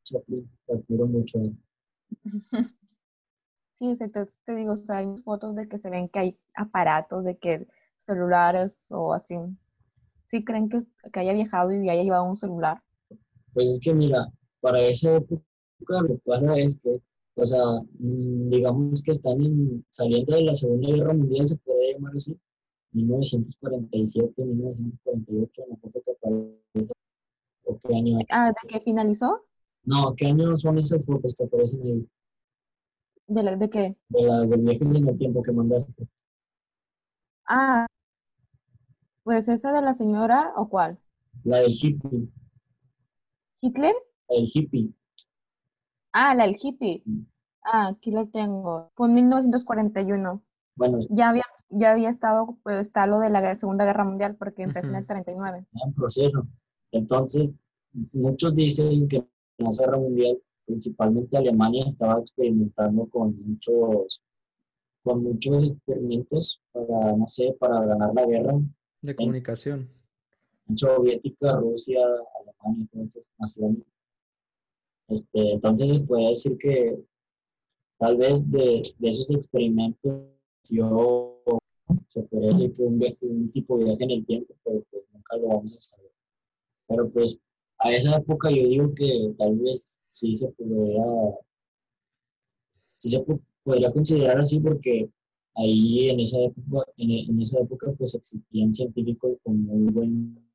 [0.05, 0.51] Chaplin.
[0.67, 1.39] Te admiro mucho.
[3.75, 6.39] Sí, es- entonces te digo, o sea, hay fotos de que se ven que hay
[6.55, 7.67] aparatos, de que
[7.99, 9.37] celulares o así.
[10.29, 10.81] ¿Sí creen que,
[11.13, 12.83] que haya viajado y haya llevado un celular?
[13.55, 14.27] Pues es que mira,
[14.61, 15.43] para esa época
[16.03, 17.01] lo que pasa es que,
[17.37, 17.65] o sea,
[17.99, 22.39] mm, digamos que están en- saliendo de la Segunda Guerra Mundial, se puede llamar así,
[22.93, 26.93] 1947, 1948, en la foto que aparece,
[27.67, 29.45] o qué año, Ah, ¿de que finalizó?
[29.85, 32.09] no, qué año son esas fotos que aparecen ahí,
[33.27, 33.97] ¿De, la- de qué?
[34.11, 36.07] de las del viaje en el tiempo que mandaste,
[37.49, 37.87] Ah,
[39.23, 40.99] pues esa de la señora, ¿o cuál?
[41.45, 42.29] la del hippie,
[43.61, 43.95] ¿Hitler?
[44.29, 44.91] la del hippie,
[46.13, 47.03] Ah, la del hippie.
[47.65, 48.91] Ah, aquí lo tengo.
[48.95, 50.43] Fue en 1941.
[50.77, 54.63] bueno, Ya había, ya había estado, pues está lo de la Segunda Guerra Mundial, porque
[54.63, 55.09] empezó en el Ujú.
[55.09, 55.59] 39.
[55.73, 56.47] está en proceso.
[56.93, 57.51] Entonces,
[58.13, 64.21] muchos dicen que en la Guerra Mundial, principalmente Alemania, estaba experimentando con muchos,
[65.03, 68.55] con muchos experimentos para, no sé, para ganar la guerra.
[69.03, 69.89] De comunicación.
[70.77, 72.01] Soviética, Rusia,
[72.41, 73.83] Alemania, todas esas naciones.
[75.09, 76.99] Este, entonces puede decir que
[77.99, 80.23] tal vez de, de esos experimentos
[80.71, 81.43] yo
[82.11, 85.05] se podría decir que un viaje, un tipo de viaje en el tiempo, pero pues
[85.13, 86.11] nunca lo vamos a saber.
[86.89, 87.41] Pero pues
[87.79, 91.05] a esa época yo digo que tal vez sí se podría,
[92.97, 95.09] sí se po- podría considerar así porque
[95.55, 100.48] ahí en esa época, en, en esa época pues existían científicos con muy buen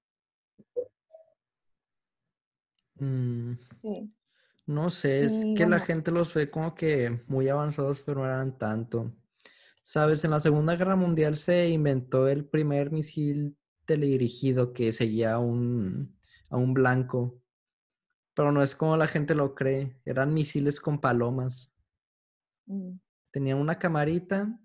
[3.03, 4.13] Mm, Sí.
[4.65, 8.25] no sé, es Y que la gente los ve como que muy avanzados, pero no
[8.25, 9.13] eran tanto.
[9.83, 15.39] Sabes, en la Segunda Guerra Mundial se inventó el primer misil teledirigido que seguía a
[15.39, 16.17] un,
[16.49, 17.41] a un blanco.
[18.35, 19.99] Pero no es como la gente lo cree.
[20.05, 21.73] Eran misiles con palomas.
[22.67, 22.99] Mm,
[23.31, 24.59] Tenían una camarita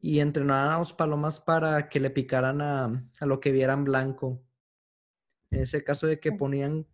[0.00, 4.44] y entrenaban a los palomas para que le picaran a, a lo que vieran blanco.
[5.50, 6.86] En ese caso de que ponían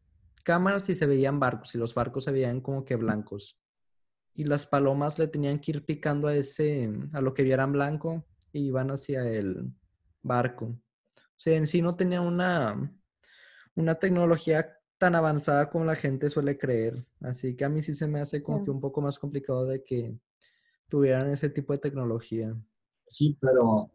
[0.43, 3.59] cámaras y se veían barcos y los barcos se veían como que blancos.
[4.35, 8.25] Y las palomas le tenían que ir picando a ese, a lo que vieran blanco
[8.53, 9.73] y iban hacia el
[10.23, 10.67] barco.
[10.67, 12.93] O sea, en sí no tenía una,
[13.75, 17.05] una tecnología tan avanzada como la gente suele creer.
[17.21, 18.65] Así que a mí sí se me hace como Sí.
[18.65, 20.17] que un poco más complicado de que
[20.89, 22.55] tuvieran ese tipo de tecnología.
[23.09, 23.91] Sí, pero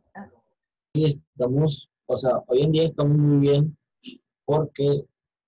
[0.94, 3.78] hoy estamos, o sea, hoy en día estamos muy bien
[4.46, 5.06] porque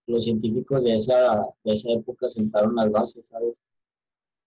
[0.09, 3.55] los científicos de esa, de esa época sentaron las bases, ¿sabes?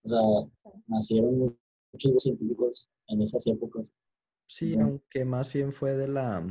[0.04, 1.56] O sea, nacieron mu-
[1.92, 3.84] muchos científicos en esas épocas.
[4.46, 6.44] Sí, aunque más bien fue de la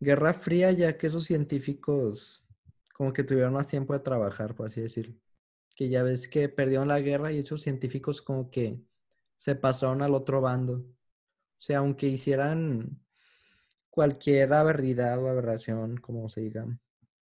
[0.00, 2.44] Guerra Fría, ya que esos científicos
[2.94, 5.14] como que tuvieron más tiempo de trabajar, por así decirlo.
[5.76, 8.80] Que ya ves que perdieron la guerra y esos científicos como que
[9.38, 10.74] se pasaron al otro bando.
[10.78, 13.00] O sea, aunque hicieran
[13.90, 16.66] cualquier aberridad o aberración, como se diga,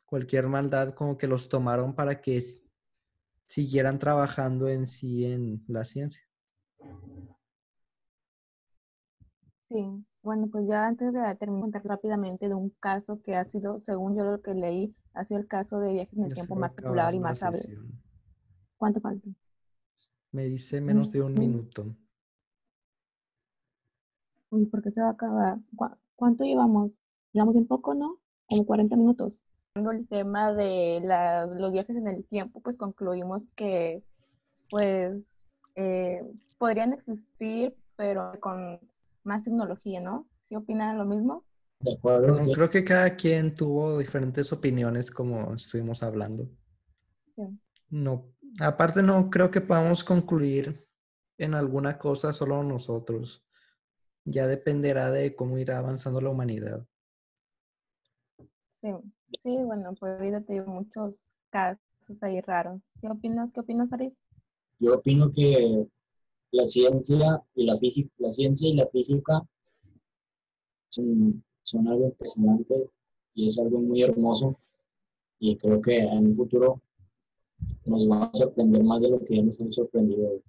[0.07, 2.43] cualquier maldad, como que los tomaron para que
[3.47, 6.21] siguieran trabajando en sí en la ciencia.
[9.69, 9.85] Sí,
[10.23, 14.17] bueno, pues ya antes de terminar, contar rápidamente de un caso que ha sido, según
[14.17, 17.13] yo lo que leí, ha sido el caso de viajes en el Ya tiempo popular
[17.13, 17.39] y más.
[18.77, 19.27] ¿Cuánto falta?
[20.31, 21.39] Me dice menos de un Mm.
[21.39, 21.93] minuto.
[24.49, 25.57] Uy, ¿por qué se va a acabar?
[25.77, 26.91] ¿Cuá- ¿Cuánto llevamos?
[27.31, 28.19] Llevamos un poco, ¿no?
[28.47, 29.39] Como 40 minutos.
[29.77, 34.01] Hablando el tema de la- los viajes en el tiempo, pues concluimos que,
[34.71, 36.23] pues, eh,
[36.57, 38.79] podrían existir, pero con
[39.23, 40.27] más tecnología, ¿no?
[40.45, 41.43] ¿Sí opinan lo mismo?
[41.81, 42.53] De acuerdo, Bueno, sí.
[42.53, 46.49] creo que cada quien tuvo diferentes opiniones como estuvimos hablando.
[47.35, 47.43] Sí.
[47.91, 48.25] No,
[48.59, 50.87] aparte no creo que podamos concluir
[51.37, 53.45] en alguna cosa solo nosotros.
[54.25, 56.83] Ya dependerá de cómo irá avanzando la humanidad.
[58.81, 58.89] Sí,
[59.37, 61.79] sí, bueno, pues ahorita te digo muchos casos
[62.21, 62.81] ahí raros.
[62.91, 63.51] ¿Sí opinas?
[63.53, 64.11] ¿Qué opinas, Farid?
[64.79, 65.87] Yo opino que
[66.51, 69.41] la ciencia y la física, la ciencia y la física
[70.87, 72.89] son, son algo impresionante
[73.33, 74.59] y es algo muy hermoso
[75.39, 76.81] y creo que en un futuro
[77.85, 80.43] nos va a sorprender más de lo que ya nos han sorprendido hoy.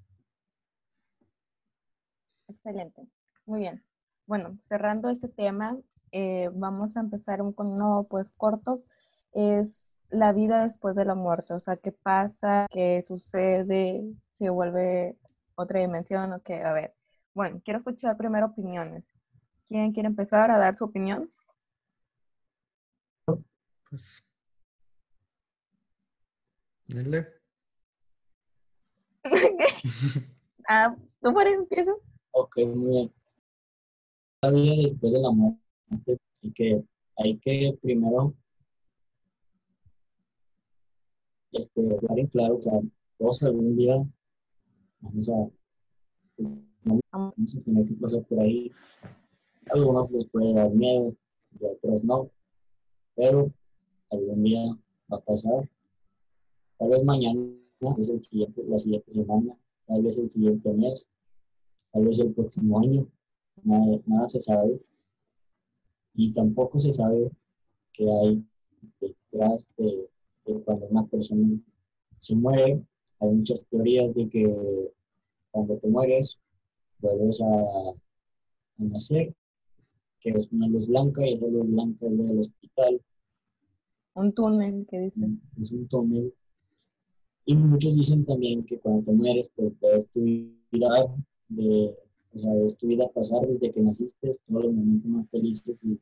[2.49, 3.07] Excelente.
[3.47, 3.83] Muy bien.
[4.27, 5.79] Bueno, cerrando este tema,
[6.13, 8.83] eh, vamos a empezar un, con uno pues corto.
[9.33, 11.55] Es la vida después de la muerte.
[11.55, 12.67] O sea, ¿qué pasa?
[12.71, 14.05] ¿Qué sucede?
[14.35, 15.17] ¿Se vuelve
[15.55, 16.33] otra dimensión?
[16.33, 16.95] Ok, a ver.
[17.35, 19.05] Bueno, quiero escuchar primero opiniones.
[19.67, 21.29] ¿Quién quiere empezar a dar su opinión?
[23.27, 24.23] Pues.
[26.87, 27.29] Dele.
[30.69, 31.97] ah, ¿tú Farid empiezas?
[32.31, 33.13] Ok, muy bien.
[34.41, 35.61] La vida después de la muerte,
[35.91, 36.83] así que
[37.17, 38.35] hay que primero
[41.53, 42.81] este, dejar en claro, o sea,
[43.19, 43.97] todos algún día
[45.01, 45.49] vamos a,
[47.13, 48.71] vamos a tener que pasar por ahí.
[49.71, 51.15] Algunos les puede dar miedo
[51.59, 52.31] y otros no,
[53.15, 53.51] pero
[54.11, 54.63] algún día
[55.13, 55.69] va a pasar.
[56.79, 57.41] Tal vez mañana,
[57.81, 61.09] tal vez el siguiente, la siguiente semana, tal vez el siguiente mes,
[61.93, 63.07] tal vez el próximo año,
[63.65, 64.81] nada, nada se sabe.
[66.21, 67.31] Y tampoco se sabe
[67.93, 68.45] qué hay
[69.01, 70.09] detrás de,
[70.47, 71.49] de cuando una persona
[72.19, 72.83] se muere.
[73.21, 74.91] Hay muchas teorías de que
[75.53, 76.37] cuando te mueres,
[76.99, 77.95] vuelves a, a
[78.79, 79.33] nacer,
[80.19, 83.01] que es una luz blanca y esa luz blanca es del hospital,
[84.15, 85.25] Un túnel que dice.
[85.61, 86.35] es un túnel.
[87.47, 91.15] Y muchos dicen también que cuando te mueres, pues ves tu vida,
[91.49, 91.95] de,
[92.35, 95.99] o sea, ves tu vida pasar desde que naciste, todos los momentos más felices y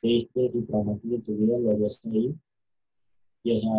[0.00, 2.34] tristes y traumáticos de tu vida, lo ves ahí.
[3.42, 3.70] Y o sea,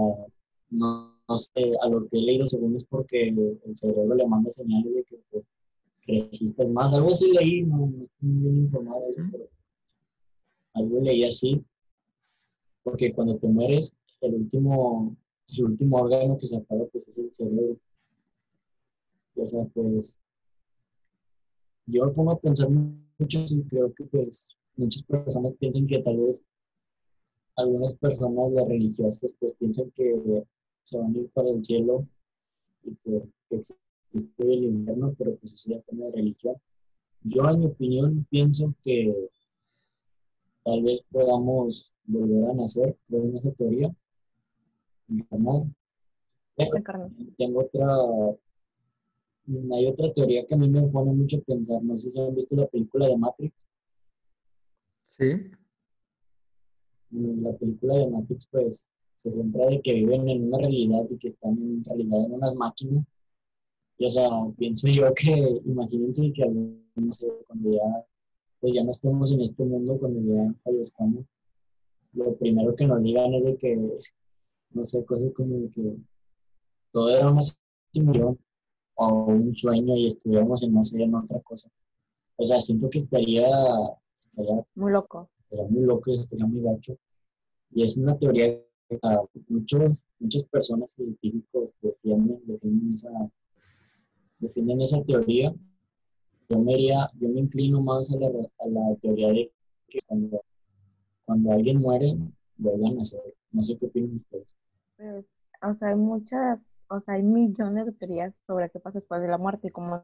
[0.69, 4.51] no, no sé, a lo que he leído según es porque el cerebro le manda
[4.51, 5.45] señales de que pues,
[6.05, 6.93] creciste más.
[6.93, 9.49] Algo así leí, no, no estoy bien informado, pero
[10.73, 11.63] algo leí así.
[12.83, 15.15] Porque cuando te mueres, el último,
[15.49, 17.77] el último órgano que se apaga pues, es el cerebro.
[19.35, 20.17] Y, o sea, pues,
[21.85, 26.17] yo me pongo a pensar mucho y creo que pues muchas personas piensan que tal
[26.17, 26.43] vez
[27.55, 30.45] algunas personas, las religiosas, pues piensan que
[30.83, 32.07] se van a ir para el cielo
[32.83, 36.55] y pues, que existe el infierno, pero pues eso ya tema de religión.
[37.23, 39.13] Yo, en mi opinión, pienso que
[40.63, 43.93] tal vez podamos volver a nacer, creo en esa teoría.
[45.07, 47.35] Pero Encarnación.
[47.37, 47.87] tengo otra
[49.73, 51.81] hay otra teoría que a mí me pone mucho a pensar.
[51.81, 53.68] No sé si han visto la película de Matrix.
[55.19, 55.25] Sí.
[57.11, 61.17] En la película de Matrix, pues, se centra de que viven en una realidad y
[61.17, 63.05] que están en realidad en unas máquinas.
[63.97, 68.05] Y, o sea, pienso yo que, imagínense que no sé, cuando ya,
[68.61, 71.25] pues ya no estemos en este mundo, cuando ya fallezcamos,
[72.13, 73.75] lo primero que nos digan es de que,
[74.71, 75.95] no sé, cosas como de que
[76.91, 77.41] todo era una
[77.91, 78.39] simulación
[78.95, 81.69] o un sueño y estuviéramos en, no sé, en otra cosa.
[82.37, 83.47] O sea, siento que estaría,
[84.39, 85.29] estaría muy loco.
[85.43, 86.97] Estaría muy loco, estaría muy gacho.
[87.71, 88.99] Y es una teoría que
[89.47, 93.09] muchos, muchas personas científicos defienden, defienden, esa,
[94.39, 95.53] defienden esa teoría.
[96.49, 99.51] Yo me, iría, yo me inclino más a la, a la teoría de
[99.87, 100.41] que cuando,
[101.25, 102.17] cuando alguien muere,
[102.57, 103.21] vuelvan a nacer.
[103.51, 104.47] No sé qué opinan ustedes.
[104.97, 105.25] Pues,
[105.61, 109.27] o sea, hay muchas o sea, hay millones de teorías sobre qué pasa después de
[109.27, 110.03] la muerte y como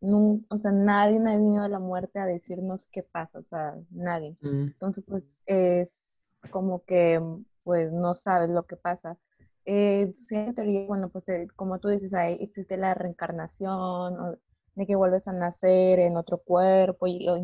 [0.00, 3.76] no, o sea, nadie ha venido de la muerte a decirnos qué pasa, o sea,
[3.90, 4.36] nadie.
[4.40, 4.62] Mm.
[4.68, 7.20] Entonces, pues es como que,
[7.64, 9.18] pues no sabes lo que pasa.
[9.66, 14.38] Eh, hay teoría, bueno, pues eh, como tú dices, ahí existe la reencarnación,
[14.74, 17.36] de que vuelves a nacer en otro cuerpo, y, o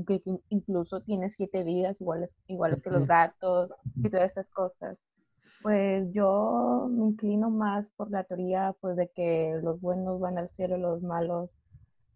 [0.48, 4.96] incluso tienes siete vidas iguales, iguales que los gatos, y todas estas cosas.
[5.62, 10.48] Pues yo me inclino más por la teoría pues de que los buenos van al
[10.48, 11.50] cielo, los malos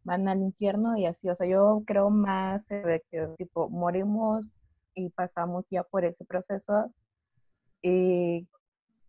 [0.05, 4.47] van al infierno y así, o sea, yo creo más de que tipo morimos
[4.95, 6.93] y pasamos ya por ese proceso
[7.83, 8.49] y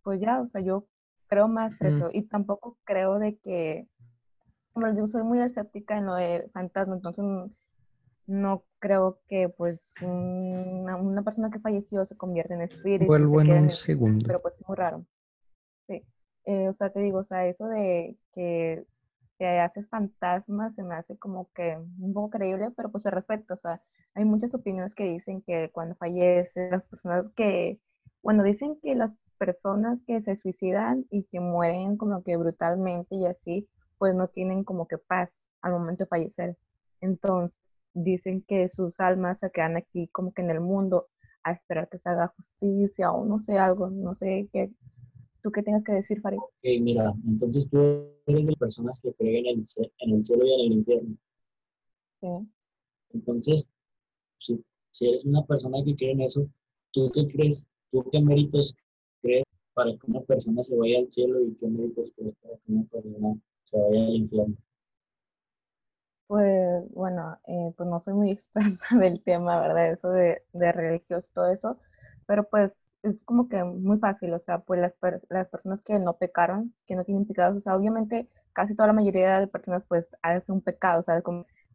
[0.02, 0.86] pues ya, o sea, yo
[1.26, 3.88] creo más eso y tampoco creo de que,
[4.72, 7.24] como digo, soy muy escéptica en lo de fantasma, entonces
[8.26, 13.06] no creo que pues una, persona que falleció se convierta en espíritu.
[13.06, 14.24] Vuelvo en un segundo.
[14.26, 15.04] Pero pues es muy raro.
[15.86, 16.02] Sí.
[16.44, 18.84] Eh, o sea, te digo, o sea, eso de que
[19.38, 23.54] te haces fantasma se me hace como que un poco creíble, pero pues se respecto.
[23.54, 23.82] O sea,
[24.14, 27.80] hay muchas opiniones que dicen que cuando fallece, las personas que,
[28.22, 33.26] bueno, dicen que las personas que se suicidan y que mueren como que brutalmente y
[33.26, 33.68] así,
[33.98, 36.56] pues no tienen como que paz al momento de fallecer.
[37.00, 37.58] Entonces,
[37.94, 41.08] dicen que sus almas se quedan aquí como que en el mundo
[41.44, 44.70] a esperar que se haga justicia o no sé, algo, no sé qué.
[45.42, 46.38] ¿Tú qué tengas que decir, Farid?
[46.38, 50.52] Ok, mira, entonces tú eres de personas que creen en el, en el cielo y
[50.54, 51.16] en el infierno.
[52.20, 52.28] Sí.
[53.12, 53.70] Entonces,
[54.38, 56.46] si, si eres una persona que cree en eso,
[56.92, 57.66] ¿tú qué crees?
[57.90, 58.76] ¿Tú qué méritos
[59.20, 62.72] crees para que una persona se vaya al cielo y qué méritos crees para que
[62.72, 63.34] una persona
[63.64, 64.56] se vaya al infierno?
[66.28, 69.90] Pues bueno, eh, pues no soy muy experta del tema, ¿verdad?
[69.90, 71.78] Eso de, de religioso, todo eso,
[72.26, 74.94] pero pues es como que muy fácil, o sea, pues las,
[75.28, 78.92] las personas que no pecaron, que no tienen pecados, o sea, obviamente casi toda la
[78.92, 81.16] mayoría de personas pues hace un pecado, o sea,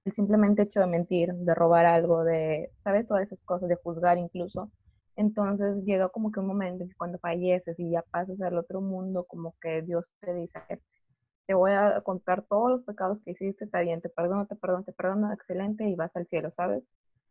[0.06, 3.06] el simplemente hecho de mentir, de robar algo, de, ¿sabes?
[3.08, 4.72] Todas esas cosas, de juzgar incluso.
[5.16, 8.82] Entonces llega como que un momento en que cuando falleces y ya pasas al otro
[8.82, 10.60] mundo, como que Dios te dice,
[11.48, 14.84] te voy a contar todos los pecados que hiciste, está bien, te perdono, te perdono,
[14.84, 16.84] te perdono, excelente, y vas al cielo, ¿sabes?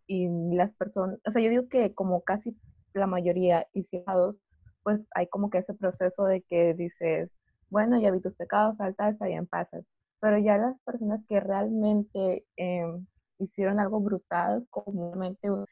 [0.06, 2.56] Y las personas, o sea, yo digo que como casi
[2.98, 4.38] la mayoría hicieron,
[4.82, 7.30] pues hay como que ese proceso de que dices,
[7.70, 9.84] bueno, ya vi tus pecados, salta, está bien, pasas.
[10.20, 13.06] Pero ya las personas que realmente em,
[13.38, 15.66] hicieron algo brutal, comúnmente un,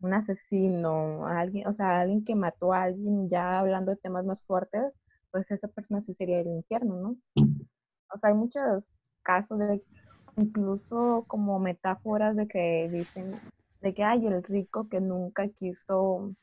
[0.00, 4.42] un asesino, alguien, o sea, alguien que mató a alguien, ya hablando de temas más
[4.44, 4.92] fuertes,
[5.30, 7.16] pues esa persona sí sería el infierno, ¿no?
[8.12, 9.82] o sea, hay muchos casos de
[10.36, 13.32] incluso como metáforas de que dicen
[13.80, 16.34] de que hay el rico que nunca quiso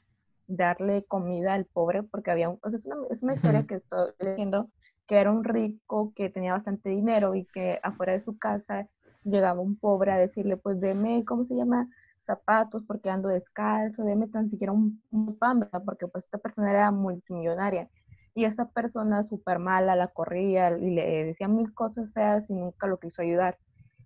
[0.48, 3.76] darle comida al pobre porque había un, o sea, es una, es una historia que
[3.76, 4.70] estoy leyendo
[5.08, 8.88] que era un rico que tenía bastante dinero y que afuera de su casa
[9.24, 11.90] llegaba un pobre a decirle pues deme, ¿cómo se llama?
[12.20, 16.92] zapatos porque ando descalzo, deme tan siquiera un, un pan, porque pues esta persona era
[16.92, 17.90] multimillonaria
[18.36, 22.88] y esa persona súper mala la corría y le decía mil cosas feas y nunca
[22.88, 23.58] lo quiso ayudar.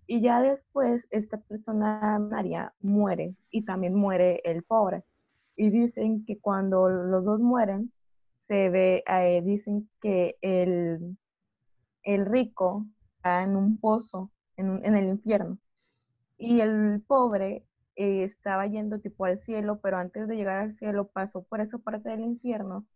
[0.06, 5.04] Y ya después esta persona, María, muere y también muere el pobre.
[5.58, 7.92] Y dicen que cuando los dos mueren,
[8.38, 11.18] se ve, eh, dicen que el,
[12.04, 12.86] el rico
[13.16, 15.58] está en un pozo, en, en el infierno.
[16.38, 21.08] Y el pobre eh, estaba yendo tipo al cielo, pero antes de llegar al cielo
[21.08, 22.86] pasó por esa parte del infierno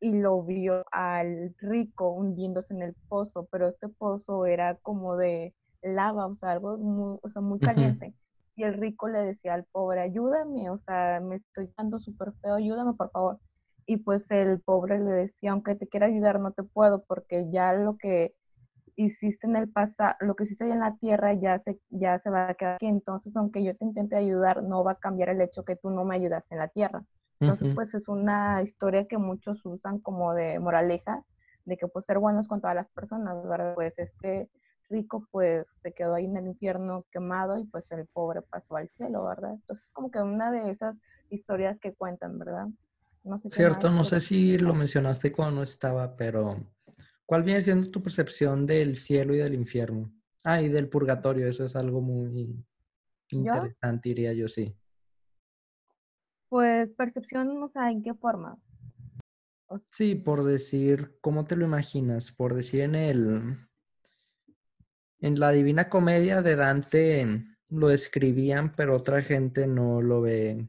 [0.00, 5.54] y lo vio al rico hundiéndose en el pozo, pero este pozo era como de
[5.82, 8.14] lava, o sea, algo muy, o sea, muy caliente.
[8.58, 12.56] Y el rico le decía al pobre, ayúdame, o sea, me estoy dando súper feo,
[12.56, 13.38] ayúdame por favor.
[13.86, 17.72] Y pues el pobre le decía, aunque te quiera ayudar, no te puedo, porque ya
[17.72, 18.34] lo que
[18.96, 22.48] hiciste en el pasado, lo que hiciste en la tierra ya se, ya se va
[22.48, 22.86] a quedar aquí.
[22.88, 26.04] Entonces, aunque yo te intente ayudar, no va a cambiar el hecho que tú no
[26.04, 27.04] me ayudaste en la tierra.
[27.38, 31.22] Entonces, pues es una historia que muchos usan como de moraleja,
[31.64, 33.76] de que pues ser buenos con todas las personas, ¿verdad?
[33.76, 34.50] Pues este
[34.90, 38.88] rico pues se quedó ahí en el infierno quemado y pues el pobre pasó al
[38.90, 39.54] cielo, ¿verdad?
[39.54, 40.96] Entonces, como que una de esas
[41.30, 42.68] historias que cuentan, ¿verdad?
[43.24, 46.56] No sé Cierto, no sé si lo mencionaste cuando no estaba, pero
[47.26, 50.12] ¿cuál viene siendo tu percepción del cielo y del infierno?
[50.44, 52.64] Ah, y del purgatorio, eso es algo muy
[53.30, 54.74] interesante, diría yo, sí.
[56.48, 58.56] Pues percepción, no sé, ¿en qué forma?
[59.92, 62.32] Sí, por decir, ¿cómo te lo imaginas?
[62.32, 63.67] Por decir en el,
[65.20, 70.68] en la Divina Comedia de Dante lo escribían, pero otra gente no lo ve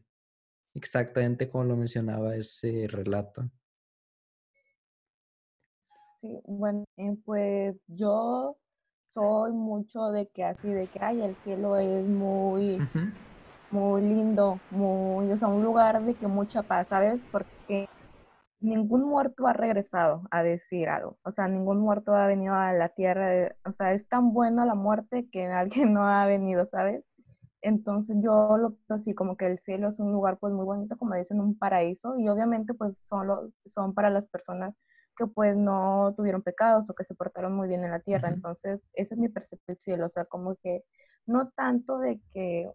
[0.73, 3.49] exactamente como lo mencionaba ese relato.
[6.19, 8.57] Sí, bueno, eh, pues yo
[9.05, 12.77] soy mucho de que así, de que, ay, el cielo es muy,
[13.71, 17.21] muy lindo, muy, o sea, un lugar de que mucha paz, ¿sabes?
[17.31, 17.87] Porque
[18.59, 22.89] ningún muerto ha regresado a decir algo, o sea, ningún muerto ha venido a la
[22.89, 25.45] tierra, o sea, es tan bueno la muerte que
[25.91, 27.03] alguien no ha venido, ¿sabes?
[27.61, 31.15] Entonces yo lo así como que el cielo es un lugar pues muy bonito, como
[31.15, 34.75] dicen, un paraíso y obviamente pues son, son para las personas
[35.17, 38.29] que pues no tuvieron pecados o que se portaron muy bien en la tierra.
[38.29, 40.83] Entonces esa es mi percepción del cielo, o sea, como que
[41.25, 42.71] no tanto de que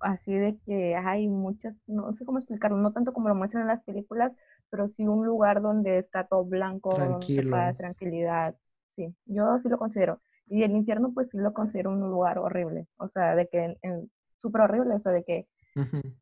[0.00, 3.68] así de que hay muchas, no sé cómo explicarlo, no tanto como lo muestran en
[3.68, 4.32] las películas,
[4.70, 7.56] pero sí un lugar donde está todo blanco, Tranquilo.
[7.56, 8.56] donde tranquilidad.
[8.88, 10.20] Sí, yo sí lo considero.
[10.46, 12.88] Y el infierno, pues sí lo considero un lugar horrible.
[12.96, 13.76] O sea, de que,
[14.36, 15.48] súper horrible, o sea, de que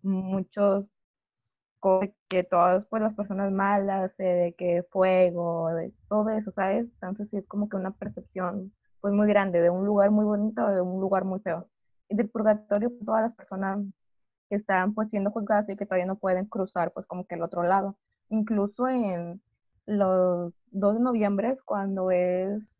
[0.02, 0.90] muchos,
[2.28, 6.86] que todas pues las personas malas, eh, de que fuego, de todo eso, ¿sabes?
[6.94, 10.64] Entonces sí es como que una percepción pues muy grande de un lugar muy bonito
[10.64, 11.68] o de un lugar muy feo.
[12.08, 13.80] Y del purgatorio, todas las personas
[14.48, 17.42] que están pues siendo juzgadas y que todavía no pueden cruzar pues como que el
[17.42, 17.96] otro lado.
[18.30, 19.40] Incluso en
[19.86, 22.76] los 2 de noviembre, cuando es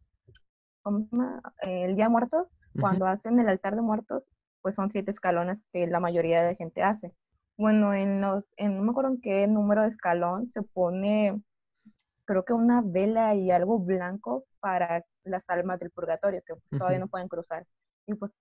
[1.62, 4.28] el Día de Muertos, cuando hacen el altar de muertos,
[4.62, 7.12] pues son siete escalones que la mayoría de gente hace.
[7.56, 11.42] Bueno, en los, en, no me acuerdo en qué número de escalón se pone,
[12.24, 17.00] creo que una vela y algo blanco para las almas del purgatorio, que pues, todavía
[17.00, 17.66] no pueden cruzar.
[18.06, 18.32] Y pues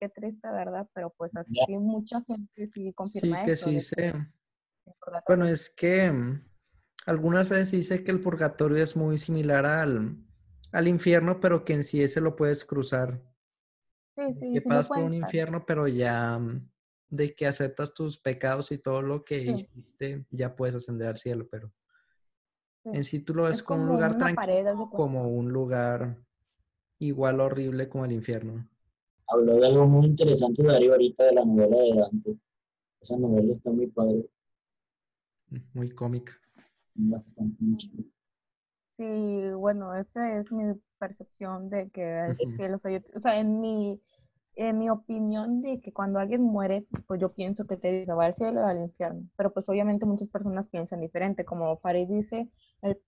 [0.00, 0.88] qué triste, ¿verdad?
[0.94, 3.94] Pero pues así mucha gente sí confirma sí, que Sí, sí.
[5.26, 6.44] Bueno, es que mm,
[7.06, 10.16] algunas veces dice que el purgatorio es muy similar al,
[10.72, 13.20] al infierno, pero que en sí ese lo puedes cruzar.
[14.16, 16.68] Sí, sí, que pasas por un infierno, pero ya mm,
[17.08, 21.46] de que aceptas tus pecados y todo lo que hiciste, ya puedes ascender al cielo,
[21.50, 21.72] pero
[22.84, 26.18] en sí tú lo ves como, un lugar tranquilo, como un lugar
[26.98, 28.68] igual horrible como el infierno.
[29.28, 32.36] Habló de algo muy interesante Darío ahorita de la novela de Dante.
[33.00, 34.28] Esa novela está muy padre.
[35.50, 36.41] Mm, muy cómica.
[36.94, 37.76] Bastante, muy
[38.90, 44.00] Sí, bueno, esa es mi percepción de que el cielo, o sea, en mi,
[44.54, 48.26] en mi opinión de que cuando alguien muere, pues yo pienso que te dice va
[48.26, 52.50] al cielo o al infierno, pero pues obviamente muchas personas piensan diferente, como Farid dice,
[52.82, 53.00] él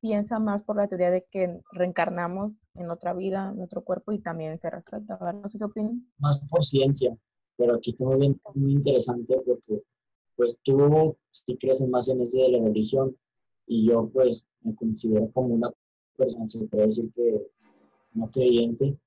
[0.00, 4.20] piensa más por la teoría de que reencarnamos en otra vida, en otro cuerpo y
[4.20, 5.40] también se respeta, ¿verdad?
[5.40, 6.06] No sé qué opinan.
[6.18, 7.16] Más por ciencia,
[7.56, 9.82] pero aquí está muy, bien, muy interesante porque
[10.36, 13.16] pues tú si crees más en eso de la religión
[13.70, 15.70] y yo pues me considero como una
[16.16, 17.46] persona, se puede decir que
[18.14, 18.98] no creyente,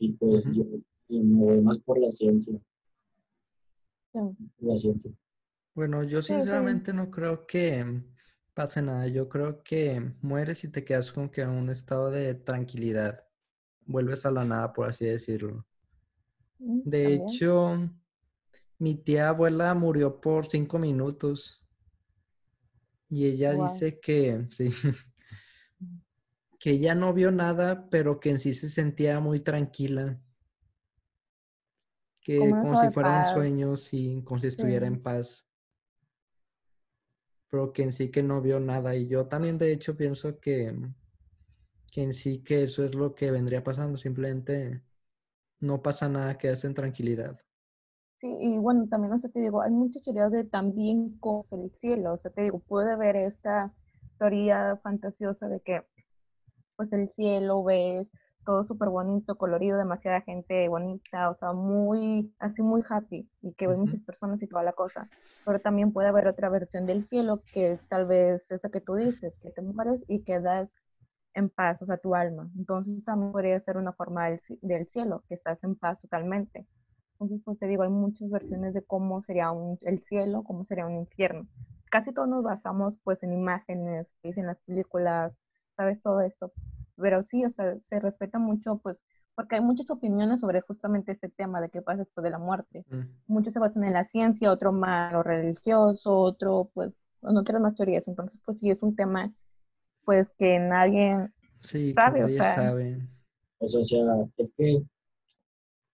[0.00, 0.64] y pues yo
[1.08, 2.58] me voy más por la ciencia.
[4.58, 5.12] La ciencia.
[5.72, 8.02] Bueno, yo sinceramente no creo que
[8.54, 9.06] pase nada.
[9.06, 13.24] Yo creo que mueres y te quedas como que en un estado de tranquilidad.
[13.84, 15.64] Vuelves a la nada, por así decirlo.
[16.58, 17.88] Mm, de hecho,
[18.78, 21.65] mi tía abuela murió por cinco minutos
[23.08, 24.68] y ella dice que, sí,
[26.58, 30.20] que ella no vio nada, pero que en sí se sentía muy tranquila.
[32.20, 35.46] Que como, si fuera un sueño, sí, como si estuviera en paz.
[37.48, 38.96] Pero que en sí que no vio nada.
[38.96, 40.74] Y yo también, de hecho, pienso que,
[41.92, 43.96] que en sí que eso es lo que vendría pasando.
[43.96, 44.82] Simplemente
[45.60, 47.40] no pasa nada, que en tranquilidad.
[48.20, 51.70] Sí, y bueno, también, o sea, te digo, hay muchas teorías de también cosas el
[51.76, 53.74] cielo, o sea, te digo, puede ver esta
[54.18, 55.82] teoría fantasiosa de que,
[56.76, 58.08] pues, el cielo ves
[58.44, 63.68] todo súper bonito, colorido, demasiada gente bonita, o sea, muy, así muy happy, y que
[63.68, 65.10] ve muchas personas y toda la cosa,
[65.44, 69.38] pero también puede haber otra versión del cielo que tal vez esa que tú dices,
[69.38, 70.74] que te mueres y quedas
[71.34, 72.50] en paz, o sea, tu alma.
[72.56, 76.66] Entonces también podría ser una forma del, del cielo, que estás en paz totalmente.
[77.18, 80.86] Entonces, pues te digo, hay muchas versiones de cómo sería un, el cielo, cómo sería
[80.86, 81.46] un infierno.
[81.90, 85.32] Casi todos nos basamos pues en imágenes, en las películas,
[85.76, 86.52] sabes, todo esto.
[86.96, 89.02] Pero sí, o sea, se respeta mucho pues
[89.34, 92.84] porque hay muchas opiniones sobre justamente este tema de qué pasa después de la muerte.
[92.88, 93.02] Mm.
[93.26, 97.74] Muchos se basan en la ciencia, otro más lo religioso, otro pues no otras más
[97.74, 98.08] teorías.
[98.08, 99.32] Entonces, pues sí es un tema
[100.04, 101.30] pues que nadie
[101.94, 103.08] sabe, o sea, sabe.
[103.58, 103.80] o sea,
[104.38, 104.82] es que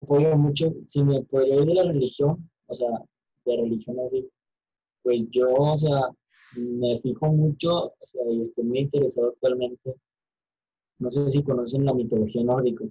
[0.03, 2.89] apoyo mucho, si me podría ir de la religión, o sea,
[3.45, 4.29] de religión así,
[5.03, 6.01] pues yo, o sea,
[6.57, 9.95] me fijo mucho, o sea, y estoy muy interesado actualmente.
[10.99, 12.85] No sé si conocen la mitología nórdica.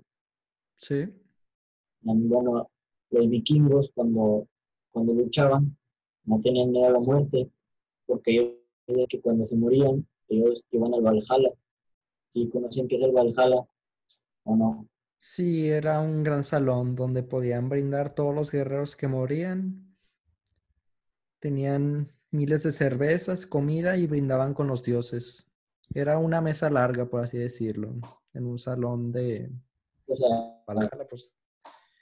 [0.78, 1.06] Sí.
[2.02, 2.70] Bueno,
[3.12, 4.48] los vikingos cuando,
[4.92, 5.78] cuando luchaban
[6.26, 7.50] no tenían miedo a la muerte,
[8.06, 8.58] porque
[8.88, 11.52] ellos que cuando se morían, ellos iban al Valhalla.
[12.28, 13.66] ¿Sí conocen qué es el Valhalla
[14.44, 14.88] o no?
[15.24, 19.96] Sí, era un gran salón donde podían brindar todos los guerreros que morían.
[21.40, 25.48] Tenían miles de cervezas, comida y brindaban con los dioses.
[25.94, 27.94] Era una mesa larga, por así decirlo,
[28.34, 29.52] en un salón de,
[30.08, 30.28] o sea,
[30.66, 31.32] para, pues.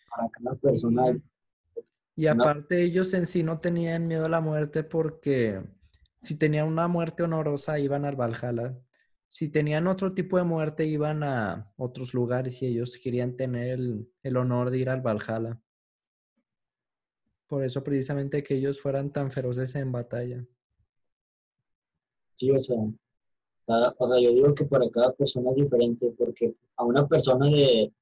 [0.10, 1.22] para cada persona.
[2.16, 5.62] Y aparte ellos en sí no tenían miedo a la muerte porque
[6.22, 8.78] si tenían una muerte honorosa iban al Valhalla.
[9.30, 13.80] Si tenían otro tipo de muerte iban a otros lugares y ellos querían tener
[14.24, 15.62] el, honor de ir al Valhalla.
[17.48, 20.46] Por eso precisamente que ellos fueran tan feroces en batalla.
[22.36, 26.86] Sí, o sea, o sea, yo digo que para cada persona es diferente, porque a
[26.86, 27.94] una persona de,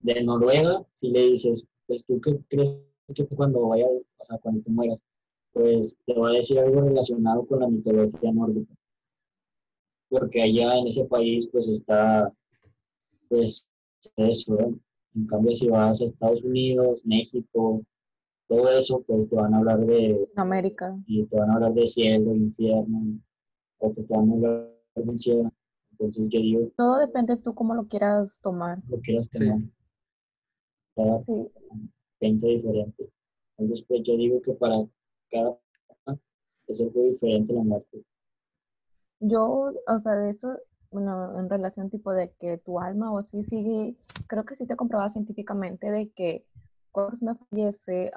[0.00, 2.80] de Noruega, si le dices, pues tú qué crees
[3.14, 5.00] que cuando vaya, o sea, cuando te mueras,
[5.52, 8.74] pues te va a decir algo relacionado con la mitología nórdica.
[10.18, 12.32] Porque allá en ese país, pues está,
[13.28, 13.68] pues
[14.16, 14.74] eso, ¿eh?
[15.14, 17.82] En cambio, si vas a Estados Unidos, México,
[18.48, 20.28] todo eso, pues te van a hablar de...
[20.36, 20.96] América.
[21.06, 23.20] Y te van a hablar de cielo, infierno,
[23.78, 25.52] o te van a hablar de cielo.
[25.92, 26.72] Entonces yo digo...
[26.76, 28.78] Todo depende de tú cómo lo quieras tomar.
[28.88, 29.60] Lo quieras tomar
[30.94, 31.48] cada sí.
[32.18, 33.10] piensa diferente.
[33.56, 34.86] Entonces, pues yo digo que para
[35.30, 36.20] cada persona
[36.68, 38.04] es algo diferente la muerte.
[39.26, 40.58] Yo, o sea, de eso,
[40.90, 43.96] bueno, en relación tipo de que tu alma o sí sigue,
[44.26, 46.46] creo que sí te comprobaba científicamente de que
[46.92, 48.12] cuando una persona fallece,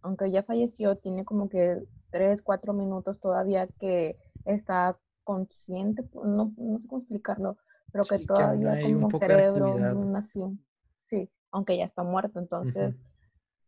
[0.00, 6.78] aunque, ya falleció, tiene como que tres, cuatro minutos todavía que está consciente, no, no
[6.78, 7.56] sé cómo explicarlo,
[7.90, 10.56] pero que todavía como cerebro, nació.
[10.94, 12.38] Sí, aunque ya está muerto.
[12.38, 12.94] Entonces,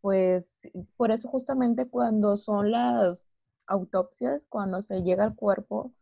[0.01, 3.27] pues por eso justamente cuando son las
[3.66, 5.93] autopsias, cuando se llega al cuerpo,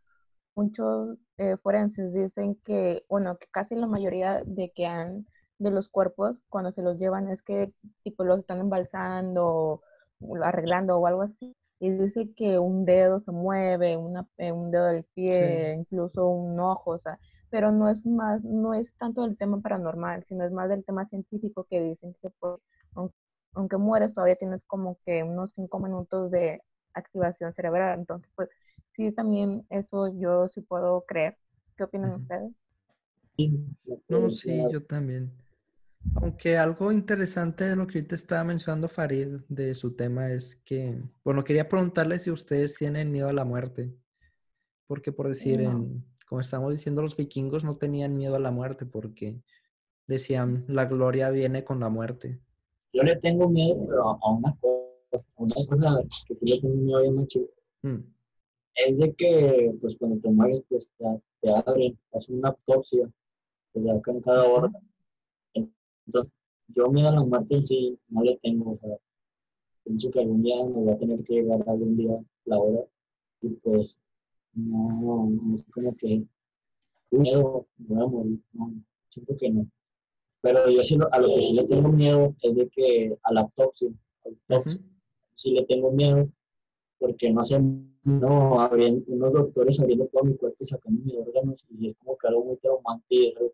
[0.55, 5.27] muchos eh, forenses dicen que, bueno, que casi la mayoría de que han
[5.57, 7.67] de los cuerpos cuando se los llevan es que
[8.03, 9.81] tipo los están embalsando
[10.43, 14.85] arreglando o algo así y dice que un dedo se mueve, una, eh, un dedo
[14.87, 17.19] del pie, incluso un ojo, o sea,
[17.49, 21.05] pero no es más, no es tanto del tema paranormal, sino es más del tema
[21.05, 22.59] científico que dicen que pues,
[23.53, 26.61] aunque, mueres todavía tienes como que unos cinco minutos de
[26.93, 28.49] activación cerebral, entonces pues
[28.99, 31.37] sí también eso yo sí puedo creer.
[31.77, 32.51] ¿Qué opinan ustedes?
[34.09, 35.31] No, sí, yo también.
[36.15, 41.01] Aunque algo interesante de lo que ahorita estaba mencionando Farid de su tema es que,
[41.23, 43.93] bueno, quería preguntarle si ustedes tienen miedo a la muerte.
[44.85, 48.85] Porque por decir, en, como estamos diciendo, los vikingos no tenían miedo a la muerte
[48.85, 49.41] porque
[50.07, 52.41] decían, la gloria viene con la muerte.
[52.91, 57.07] Yo le tengo miedo, pero a una cosa, una cosa que sí le tengo miedo
[57.07, 57.39] a mucho,
[57.83, 58.18] mm.
[58.85, 60.91] Es de que, pues, cuando te mueres, pues,
[61.41, 63.09] te, abren, hacen una autopsia,
[63.73, 64.71] te sacan cada hora.
[65.53, 66.33] Entonces,
[66.67, 68.97] yo miedo a la muerte en sí no le tengo, o sea,
[69.83, 72.85] pienso que algún día me va a tener que llegar algún día la hora
[73.41, 73.97] y pues
[74.53, 76.23] no, no es como que
[77.11, 78.73] miedo, voy a morir, no,
[79.07, 79.67] siento que no.
[80.41, 83.41] Pero yo sí, a lo que sí le tengo miedo es de que a la
[83.41, 83.89] autopsia,
[85.35, 86.29] sí le tengo miedo
[86.99, 87.61] porque no sé,
[88.03, 92.17] no, habrían unos doctores abriendo todo mi cuerpo y sacando mis órganos y es como
[92.17, 93.51] que algo muy traumante y algo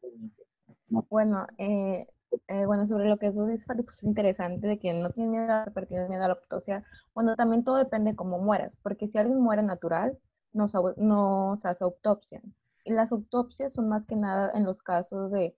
[0.89, 1.05] no.
[1.09, 2.07] Bueno, eh,
[2.47, 5.63] eh, bueno, sobre lo que tú dices, pues es interesante de que no tiene miedo,
[5.87, 6.83] tiene miedo a la autopsia.
[7.13, 10.17] Bueno, también todo depende de cómo mueras, porque si alguien muere natural,
[10.53, 12.41] no se hace autopsia.
[12.85, 15.55] Y las autopsias son más que nada en los casos de,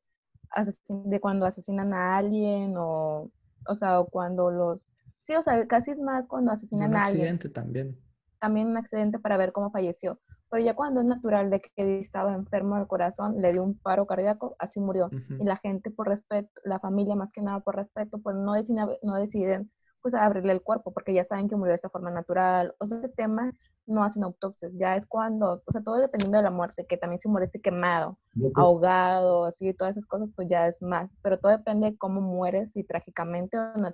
[0.89, 3.29] de cuando asesinan a alguien o,
[3.67, 4.79] o sea, o cuando los...
[5.27, 7.27] Sí, o sea, casi es más cuando asesinan a alguien.
[7.27, 7.97] Un accidente también.
[8.39, 10.19] También un accidente para ver cómo falleció.
[10.49, 14.07] Pero ya cuando es natural de que estaba enfermo del corazón, le dio un paro
[14.07, 15.09] cardíaco, así murió.
[15.39, 18.87] Y la gente por respeto, la familia más que nada por respeto, pues no deciden,
[19.03, 19.69] no deciden
[20.01, 22.73] pues abrirle el cuerpo porque ya saben que murió de esta forma natural.
[22.79, 23.51] O sea, este tema
[23.85, 27.19] no hacen autopsias, ya es cuando, o sea, todo dependiendo de la muerte, que también
[27.19, 28.17] si mueriste quemado,
[28.55, 31.09] ahogado, así, todas esas cosas, pues ya es más.
[31.21, 33.93] Pero todo depende de cómo mueres, si trágicamente o no.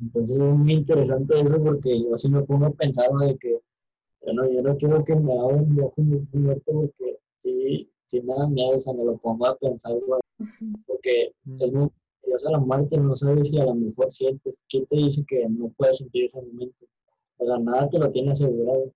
[0.00, 3.60] Entonces es muy interesante eso porque yo sí me pongo a pensar de que,
[4.22, 8.34] bueno, yo no quiero que me hagan yo con mi muerto porque sí, sí me
[8.34, 10.20] da miedo, o sea, me lo pongo a pensar, güey,
[10.86, 11.88] porque es muy
[12.20, 15.68] peligrosa la muerte, no sabes si a lo mejor sientes, ¿quién te dice que no
[15.76, 16.86] puedes sentir ese momento?
[17.38, 18.92] O sea, nada te lo tiene asegurado.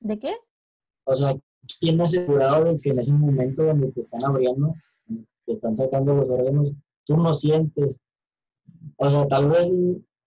[0.00, 0.34] ¿De qué?
[1.04, 1.36] O sea,
[1.80, 4.74] ¿quién ha asegurado de que en ese momento donde te están abriendo,
[5.46, 6.72] te están sacando los órganos,
[7.04, 7.98] tú no sientes?
[8.96, 9.68] O sea, tal vez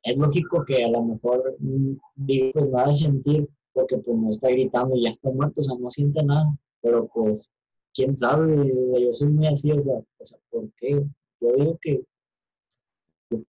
[0.03, 4.29] es lógico que a lo mejor mm, digo, pues nada de sentir, porque pues no
[4.29, 6.45] está gritando y ya está muerto, o sea, no siente nada,
[6.81, 7.49] pero pues,
[7.93, 11.03] quién sabe, yo soy muy así, o sea, o sea, ¿por qué?
[11.41, 12.03] Yo digo que,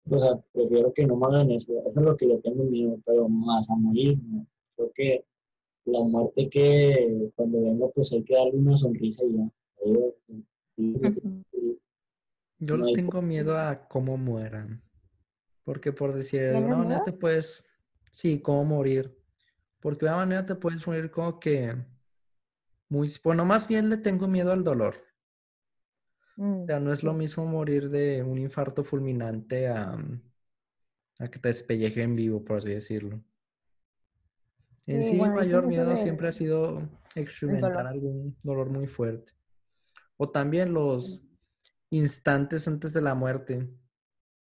[0.10, 2.98] o sea, prefiero que no me hagan eso, eso es lo que le tengo miedo,
[3.06, 4.46] pero más a morir, no.
[4.76, 5.26] creo que
[5.86, 9.52] la muerte que cuando venga pues hay que darle una sonrisa y ya.
[9.86, 10.14] Yo,
[12.60, 14.82] Yo le tengo miedo a cómo mueran.
[15.66, 17.04] Porque por decir, de ¿Tienes una manera miedo?
[17.04, 17.64] te puedes,
[18.12, 19.18] sí, cómo morir.
[19.82, 21.76] Porque de una manera te puedes morir como que
[22.88, 24.96] muy, bueno, más bien le tengo miedo al dolor.
[26.38, 29.98] Mm, O sea, no es lo mismo morir de un infarto fulminante a,
[31.20, 33.20] a que te despelleje en vivo, por así decirlo.
[34.88, 39.34] En Sí, sí, bueno, mayor miedo de- siempre ha sido experimentar algún dolor muy fuerte.
[40.18, 41.24] O también los
[41.92, 43.70] instantes antes de la muerte.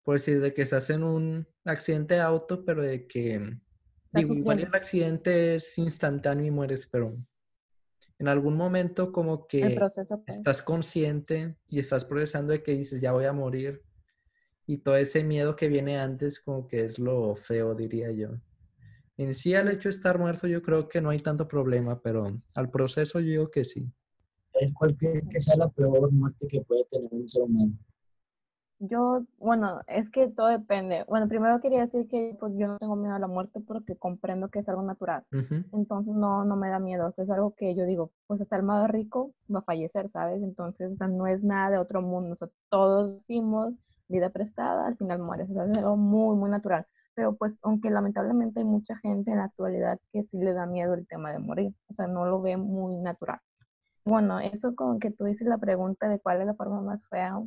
[0.05, 3.59] Por decir, de que estás en un accidente de auto, pero de que,
[4.13, 7.17] digo, igual el accidente es instantáneo y mueres, pero
[8.19, 10.39] en algún momento como que proceso, pues.
[10.39, 13.83] estás consciente y estás procesando de que dices, ya voy a morir.
[14.67, 18.31] Y todo ese miedo que viene antes como que es lo feo, diría yo.
[19.17, 22.41] En sí, al hecho de estar muerto, yo creo que no hay tanto problema, pero
[22.55, 23.91] al proceso yo digo que sí.
[24.53, 27.73] ¿Sabes cuál crees que sea la peor muerte que puede tener un ser humano?
[28.89, 31.05] Yo, bueno, es que todo depende.
[31.09, 34.49] Bueno, primero quería decir que pues yo no tengo miedo a la muerte porque comprendo
[34.49, 35.25] que es algo natural.
[35.73, 37.07] Entonces no, no me da miedo.
[37.07, 40.11] O sea, es algo que yo digo, pues hasta el más rico va a fallecer,
[40.11, 40.43] ¿sabes?
[40.43, 42.33] Entonces, o sea, no es nada de otro mundo.
[42.33, 43.75] O sea, todos hicimos
[44.09, 45.51] vida prestada, al final mueres.
[45.51, 46.87] O sea, es algo muy, muy natural.
[47.15, 50.95] Pero pues, aunque lamentablemente hay mucha gente en la actualidad que sí le da miedo
[50.95, 51.75] el tema de morir.
[51.89, 53.41] O sea, no lo ve muy natural.
[54.05, 57.41] Bueno, eso como que tú dices la pregunta de cuál es la forma más fea,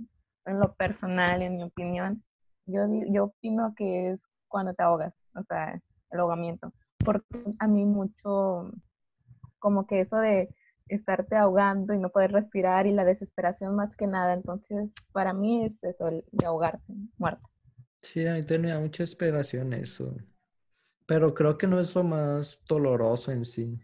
[0.48, 2.24] en lo personal, en mi opinión,
[2.66, 2.82] yo,
[3.12, 5.82] yo opino que es cuando te ahogas, o sea,
[6.12, 6.74] el ahogamiento.
[7.06, 7.26] Porque
[7.60, 8.72] a mí mucho,
[9.60, 10.50] como que eso de
[10.90, 15.66] estarte ahogando y no poder respirar y la desesperación más que nada, entonces para mí
[15.66, 17.48] es eso, el de ahogarte, muerto.
[18.02, 20.16] Sí, a mí tenía mucha esperación eso.
[21.08, 23.80] Pero creo que no es lo más doloroso en sí.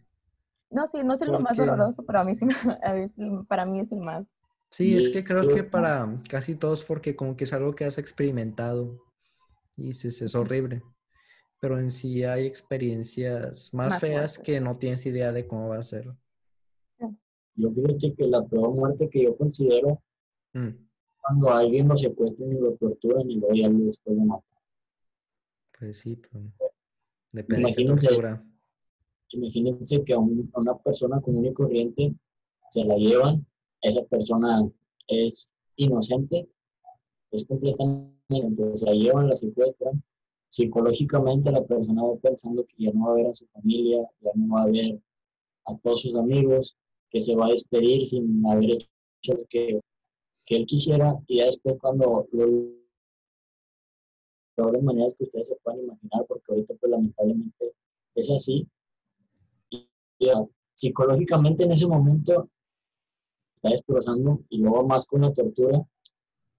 [0.70, 2.46] No, sí, no es lo más doloroso, pero a mí sí,
[2.84, 4.26] a mí sí- para mí es el más.
[4.74, 8.00] Sí, es que creo que para casi todos, porque como que es algo que has
[8.00, 8.98] experimentado
[9.78, 10.82] y dices, es horrible.
[11.62, 15.78] Pero en sí hay experiencias más Más feas que no tienes idea de cómo va
[15.78, 16.12] a ser.
[17.56, 20.02] Yo fíjate que la peor muerte que yo considero
[20.56, 20.70] Mm,
[21.22, 24.58] cuando a alguien lo secuestran y lo torturan y luego ya después de matar.
[25.80, 26.44] Pues sí, pues,
[27.32, 28.08] depende de Imagínense.
[28.08, 28.44] tortura.
[29.30, 32.14] Imagínense que a, un- a una persona común y corriente
[32.70, 33.46] se la llevan,
[33.84, 34.68] esa persona
[35.08, 36.48] es inocente,
[37.32, 40.02] es completamente, se la llevan, la secuestran,
[40.50, 44.32] psicológicamente la persona va pensando que ya no va a ver a su familia, ya
[44.36, 45.00] no va a ver
[45.66, 46.78] a todos sus amigos,
[47.10, 49.80] que se va a despedir sin haber hecho lo que,
[50.46, 52.48] que él quisiera, y ya después cuando lo
[54.56, 57.74] peores maneras que ustedes se puedan imaginar, porque ahorita pues lamentablemente
[58.16, 58.68] es así,
[59.72, 59.88] y,
[60.20, 62.50] y, ah, psicológicamente en ese momento
[63.64, 65.86] está destrozando y luego más con la tortura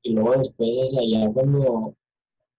[0.02, 1.94] y luego después, o sea, ya cuando,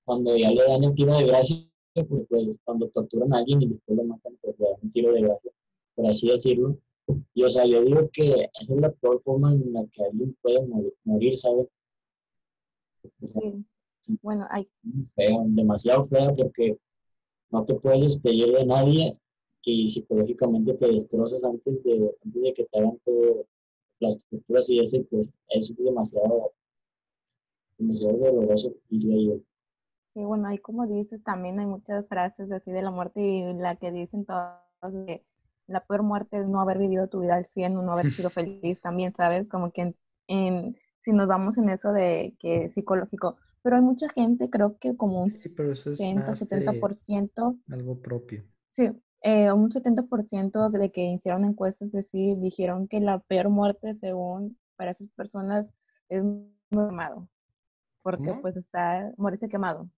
[0.03, 1.57] cuando ya le dan el tiro de gracia,
[1.93, 5.13] pues, pues cuando torturan a alguien y después lo matan, pues le dan un tiro
[5.13, 5.51] de gracia,
[5.95, 6.77] por así decirlo.
[7.33, 10.35] Y o sea, yo digo que esa es la peor forma en la que alguien
[10.41, 11.67] puede morir, morir ¿sabes?
[13.21, 13.41] O sea,
[14.01, 14.19] Sí.
[14.21, 14.67] Bueno, hay,
[15.15, 16.77] feo, demasiado feo porque
[17.49, 19.17] no te puedes despedir de nadie
[19.63, 23.47] y psicológicamente te destrozas antes de, antes de que te hagan todo
[24.05, 26.53] las torturas y eso, pues eso es demasiado,
[27.77, 29.41] demasiado doloroso, diría yo.
[30.13, 33.75] Sí, bueno, ahí como dices, también hay muchas frases así de la muerte y la
[33.75, 34.53] que dicen todos
[35.05, 35.23] de
[35.67, 38.29] la peor muerte es no haber vivido tu vida al 100 o no haber sido
[38.31, 39.47] feliz también, ¿sabes?
[39.49, 39.95] Como que en,
[40.27, 44.95] en, si nos vamos en eso de que psicológico, pero hay mucha gente, creo que
[44.95, 48.43] como un Sí, pero eso es 60, más de 70%, algo propio.
[48.69, 48.89] sí,
[49.25, 54.91] eh, un 70% de que hicieron encuestas así, dijeron que la peor muerte según para
[54.91, 55.71] esas personas
[56.09, 56.23] es
[56.69, 57.27] quemado,
[58.03, 58.41] porque ¿Cómo?
[58.43, 59.89] pues está, morirse quemado,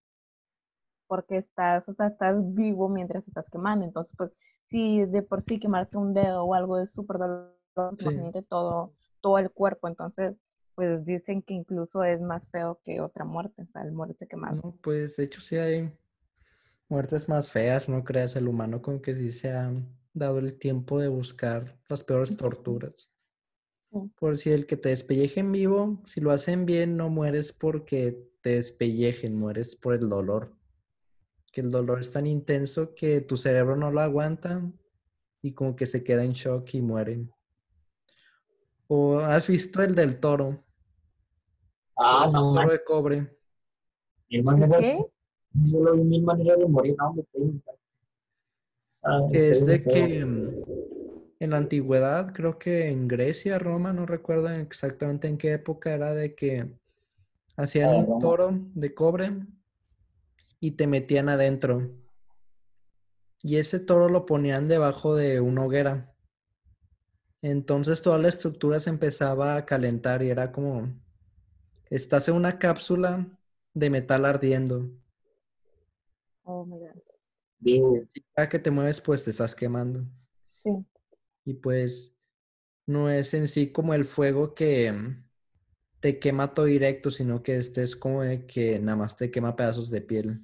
[1.07, 4.31] porque estás, o sea, estás vivo mientras estás quemando, entonces pues
[4.65, 7.53] si de por sí quemarte un dedo o algo es súper doloroso,
[7.97, 8.43] Sí.
[8.47, 10.37] todo, todo el cuerpo, entonces
[10.75, 14.55] pues dicen que incluso es más feo que otra muerte, o sea, el morirse quemado.
[14.63, 15.91] No, pues de hecho sí hay
[16.89, 19.71] muertes más feas, no creas, el humano como que sí se ha
[20.13, 23.11] dado el tiempo de buscar las peores torturas.
[23.91, 24.11] Sí.
[24.19, 28.51] Por si el que te despellejen vivo, si lo hacen bien, no mueres porque te
[28.51, 30.53] despellejen, mueres por el dolor.
[31.51, 34.61] Que el dolor es tan intenso que tu cerebro no lo aguanta
[35.41, 37.27] y como que se queda en shock y muere.
[38.87, 40.63] ¿O has visto el del toro?
[41.95, 43.37] Ah, El no, toro man, de cobre.
[44.79, 45.05] ¿Qué?
[45.65, 47.23] Yo lo vi mil maneras de morir, no, me.
[49.03, 50.49] Ah, Que es de que mm,
[51.39, 56.13] en la antigüedad, creo que en Grecia, Roma, no recuerdo exactamente en qué época era
[56.13, 56.67] de que
[57.55, 59.31] hacían Ah, un toro de cobre
[60.59, 61.89] y te metían adentro.
[63.41, 66.13] Y ese toro lo ponían debajo de una hoguera.
[67.41, 70.91] Entonces toda la estructura se empezaba a calentar y era como,
[71.89, 73.27] estás en una cápsula
[73.73, 74.89] de metal ardiendo.
[76.47, 77.01] Oh my God.
[77.59, 77.93] Digo,
[78.33, 80.07] Cada que te mueves, pues te estás quemando.
[80.63, 80.85] Sí,
[81.45, 82.13] Y pues
[82.87, 85.25] no es en sí como el fuego que mm,
[86.01, 89.55] te quema todo directo, sino que este es como de que nada más te quema
[89.57, 90.43] pedazos de piel.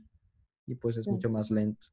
[0.68, 1.12] Y pues es Sí.
[1.12, 1.88] mucho más lento.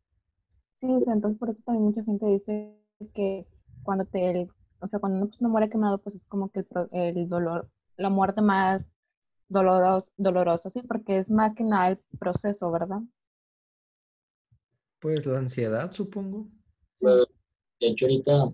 [0.76, 2.76] sí, entonces por eso también mucha gente dice
[3.14, 3.46] que
[3.82, 4.48] cuando te,
[4.80, 6.60] o sea, cuando una persona muere quemado, pues es como que
[6.92, 8.90] el, el dolor, la muerte más
[9.48, 13.00] dolorosa, dolorosa, sí, porque es más que nada el proceso, ¿verdad?
[15.00, 16.46] Pues la ansiedad, supongo.
[16.98, 17.26] pues,
[17.80, 18.52] de hecho, ahorita,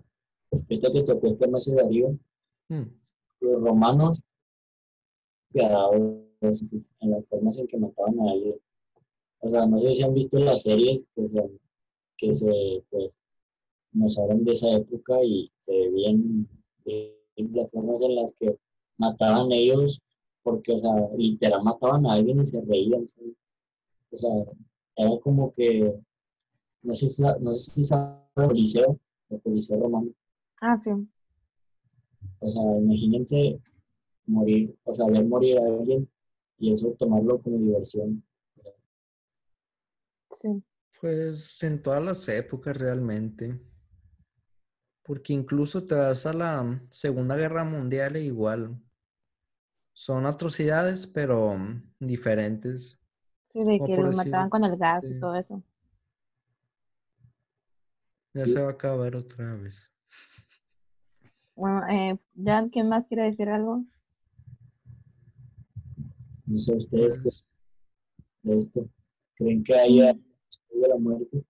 [0.51, 2.17] ahorita que tocó el tema ese de Darío,
[2.69, 2.83] Mm,
[3.39, 4.21] los romanos,
[5.53, 8.55] piadados en las formas en que mataban a alguien.
[9.39, 11.49] O sea, no sé si han visto las series que se,
[12.17, 13.17] que se pues,
[13.93, 15.73] nos hablan de esa época y se
[16.85, 18.57] eh, las formas en las que
[18.97, 20.01] mataban ellos,
[20.43, 23.05] porque, o sea, literal mataban a alguien y se reían.
[24.11, 24.31] O sea,
[24.95, 25.93] era como que,
[26.83, 28.99] no sé si, no sé si saben el Coliseo,
[29.29, 30.09] el Coliseo romano.
[30.61, 30.91] Ah, sí,
[32.39, 33.59] O sea, imagínense
[34.27, 36.09] morir, o sea, ver morir a alguien
[36.59, 38.23] y eso tomarlo como diversión.
[40.31, 40.63] sí,
[41.01, 43.59] Pues en todas las épocas realmente.
[45.01, 48.79] Porque incluso te vas a la Segunda Guerra Mundial e igual.
[49.91, 52.97] Son atrocidades, pero mm, diferentes.
[53.47, 55.61] sí, de que los mataban con el gas y todo eso.
[58.37, 58.53] Ya Sí.
[58.53, 59.75] se va a acabar otra vez.
[61.55, 63.83] Bueno, eh, ¿ya quién más quiere decir algo?
[66.47, 67.45] No sé ustedes qué Pues,
[68.43, 68.89] de esto.
[69.35, 70.19] ¿Creen que haya Mm,
[70.49, 71.43] después de la muerte?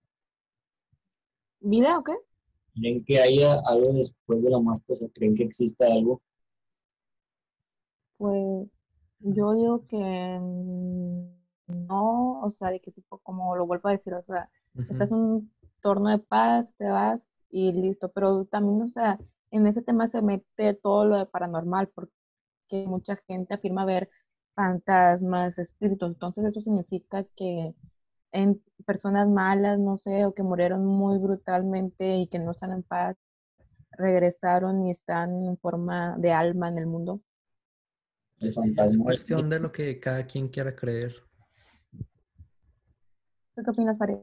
[1.60, 2.14] ¿Vida o qué?
[2.76, 4.94] ¿Creen que haya algo después de la muerte?
[4.94, 6.22] O sea, ¿creen que exista algo?
[8.18, 8.68] Pues
[9.20, 11.28] yo digo que mm,
[11.88, 14.50] no, o sea, de que tipo, como lo vuelvo a decir, o sea,
[14.88, 15.16] estás ujú.
[15.16, 15.52] en un
[15.88, 19.18] torno de paz, te vas y listo, pero también, o sea,
[19.52, 22.12] en ese tema se mete todo lo de paranormal, porque
[22.86, 24.10] mucha gente afirma ver
[24.54, 27.74] fantasmas, espíritus, entonces eso significa que
[28.34, 32.84] en personas malas, no sé, o que murieron muy brutalmente y que no están en
[32.84, 33.16] paz,
[33.92, 37.22] regresaron y están en forma de alma en el mundo.
[38.42, 38.58] Es
[39.02, 41.16] cuestión de lo que cada quien quiera creer.
[43.56, 44.18] ¿Tú qué opinas, Farid?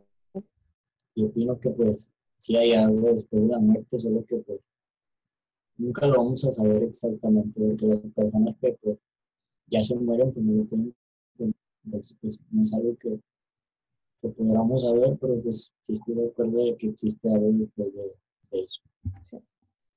[1.15, 4.61] Yo opino que pues sí hay algo después de la muerte, solo que pues
[5.77, 8.99] nunca lo vamos a saber exactamente, porque las personas que pues
[9.69, 10.95] ya se mueren, pues no lo pueden,
[11.91, 13.21] pues, pues no es algo que,
[14.23, 18.61] que podamos saber, pero pues sí estoy de acuerdo de que existe algo después de,
[18.61, 18.81] eso.
[19.23, 19.39] Sí.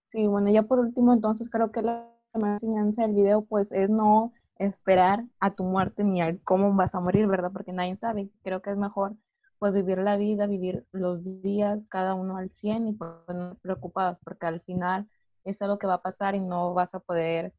[0.07, 4.31] Sí, bueno, ya por último, entonces creo que la enseñanza del video, pues, es no
[4.57, 7.51] esperar a tu muerte ni al cómo vas a morir, ¿verdad?
[7.51, 8.29] Porque nadie sabe.
[8.43, 9.15] Creo que es mejor,
[9.59, 14.17] pues, vivir la vida, vivir los días, cada uno al 100 y pues no preocupados,
[14.23, 15.09] porque al final
[15.43, 17.53] es algo que va a pasar y no vas a poder,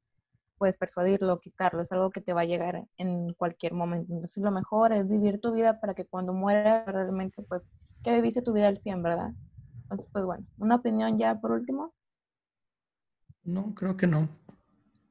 [0.58, 1.82] pues, persuadirlo o quitarlo.
[1.82, 4.12] Es algo que te va a llegar en cualquier momento.
[4.12, 7.68] Entonces, lo mejor es vivir tu vida para que cuando mueras, realmente, pues,
[8.02, 9.32] que viviste tu vida al 100, ¿verdad?
[9.82, 11.94] Entonces, pues bueno, una opinión ya por último.
[13.42, 14.28] No, creo que no.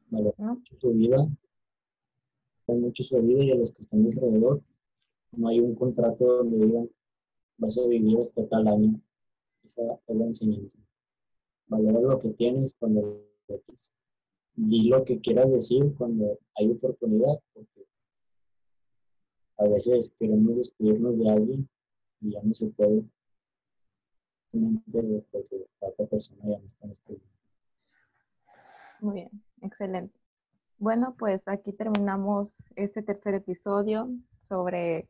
[0.10, 0.54] Valora ¿no?
[0.56, 1.18] mucho su vida,
[2.68, 4.62] mucho su vida y a los que están alrededor.
[5.38, 6.90] No hay un contrato donde digan
[7.58, 9.00] vas a vivir hasta tal año.
[9.64, 10.78] Esa es la enseñanza.
[11.68, 13.92] Valora lo que tienes cuando lo tienes.
[14.56, 17.86] Di lo que quieras decir cuando hay oportunidad, porque
[19.58, 21.70] a veces queremos despedirnos de alguien
[22.22, 23.04] y ya no se puede.
[25.32, 27.22] Porque la otra persona ya no está en este.
[29.02, 29.30] Muy bien,
[29.62, 30.18] excelente.
[30.80, 34.10] Bueno, pues aquí terminamos este tercer episodio
[34.42, 35.10] sobre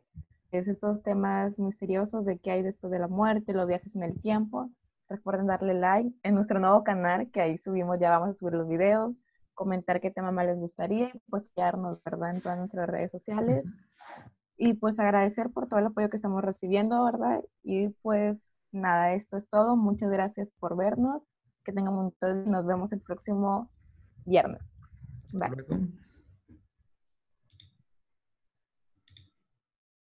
[0.51, 4.22] es estos temas misteriosos de qué hay después de la muerte, los viajes en el
[4.22, 4.72] tiempo.
[5.09, 8.68] Recuerden darle like en nuestro nuevo canal, que ahí subimos, ya vamos a subir los
[8.70, 9.13] videos,
[9.53, 12.36] comentar qué tema más les gustaría, y pues quedarnos, ¿verdad?
[12.36, 13.65] En todas nuestras redes sociales.
[14.55, 17.43] Y pues agradecer por todo el apoyo que estamos recibiendo, ¿verdad?
[17.61, 19.76] Y pues nada, esto es todo.
[19.76, 21.24] Muchas gracias por vernos.
[21.65, 22.45] Que tengan un montón.
[22.45, 23.70] Nos vemos el próximo
[24.26, 24.61] viernes.
[25.34, 25.50] Bye.
[25.50, 25.88] Luego.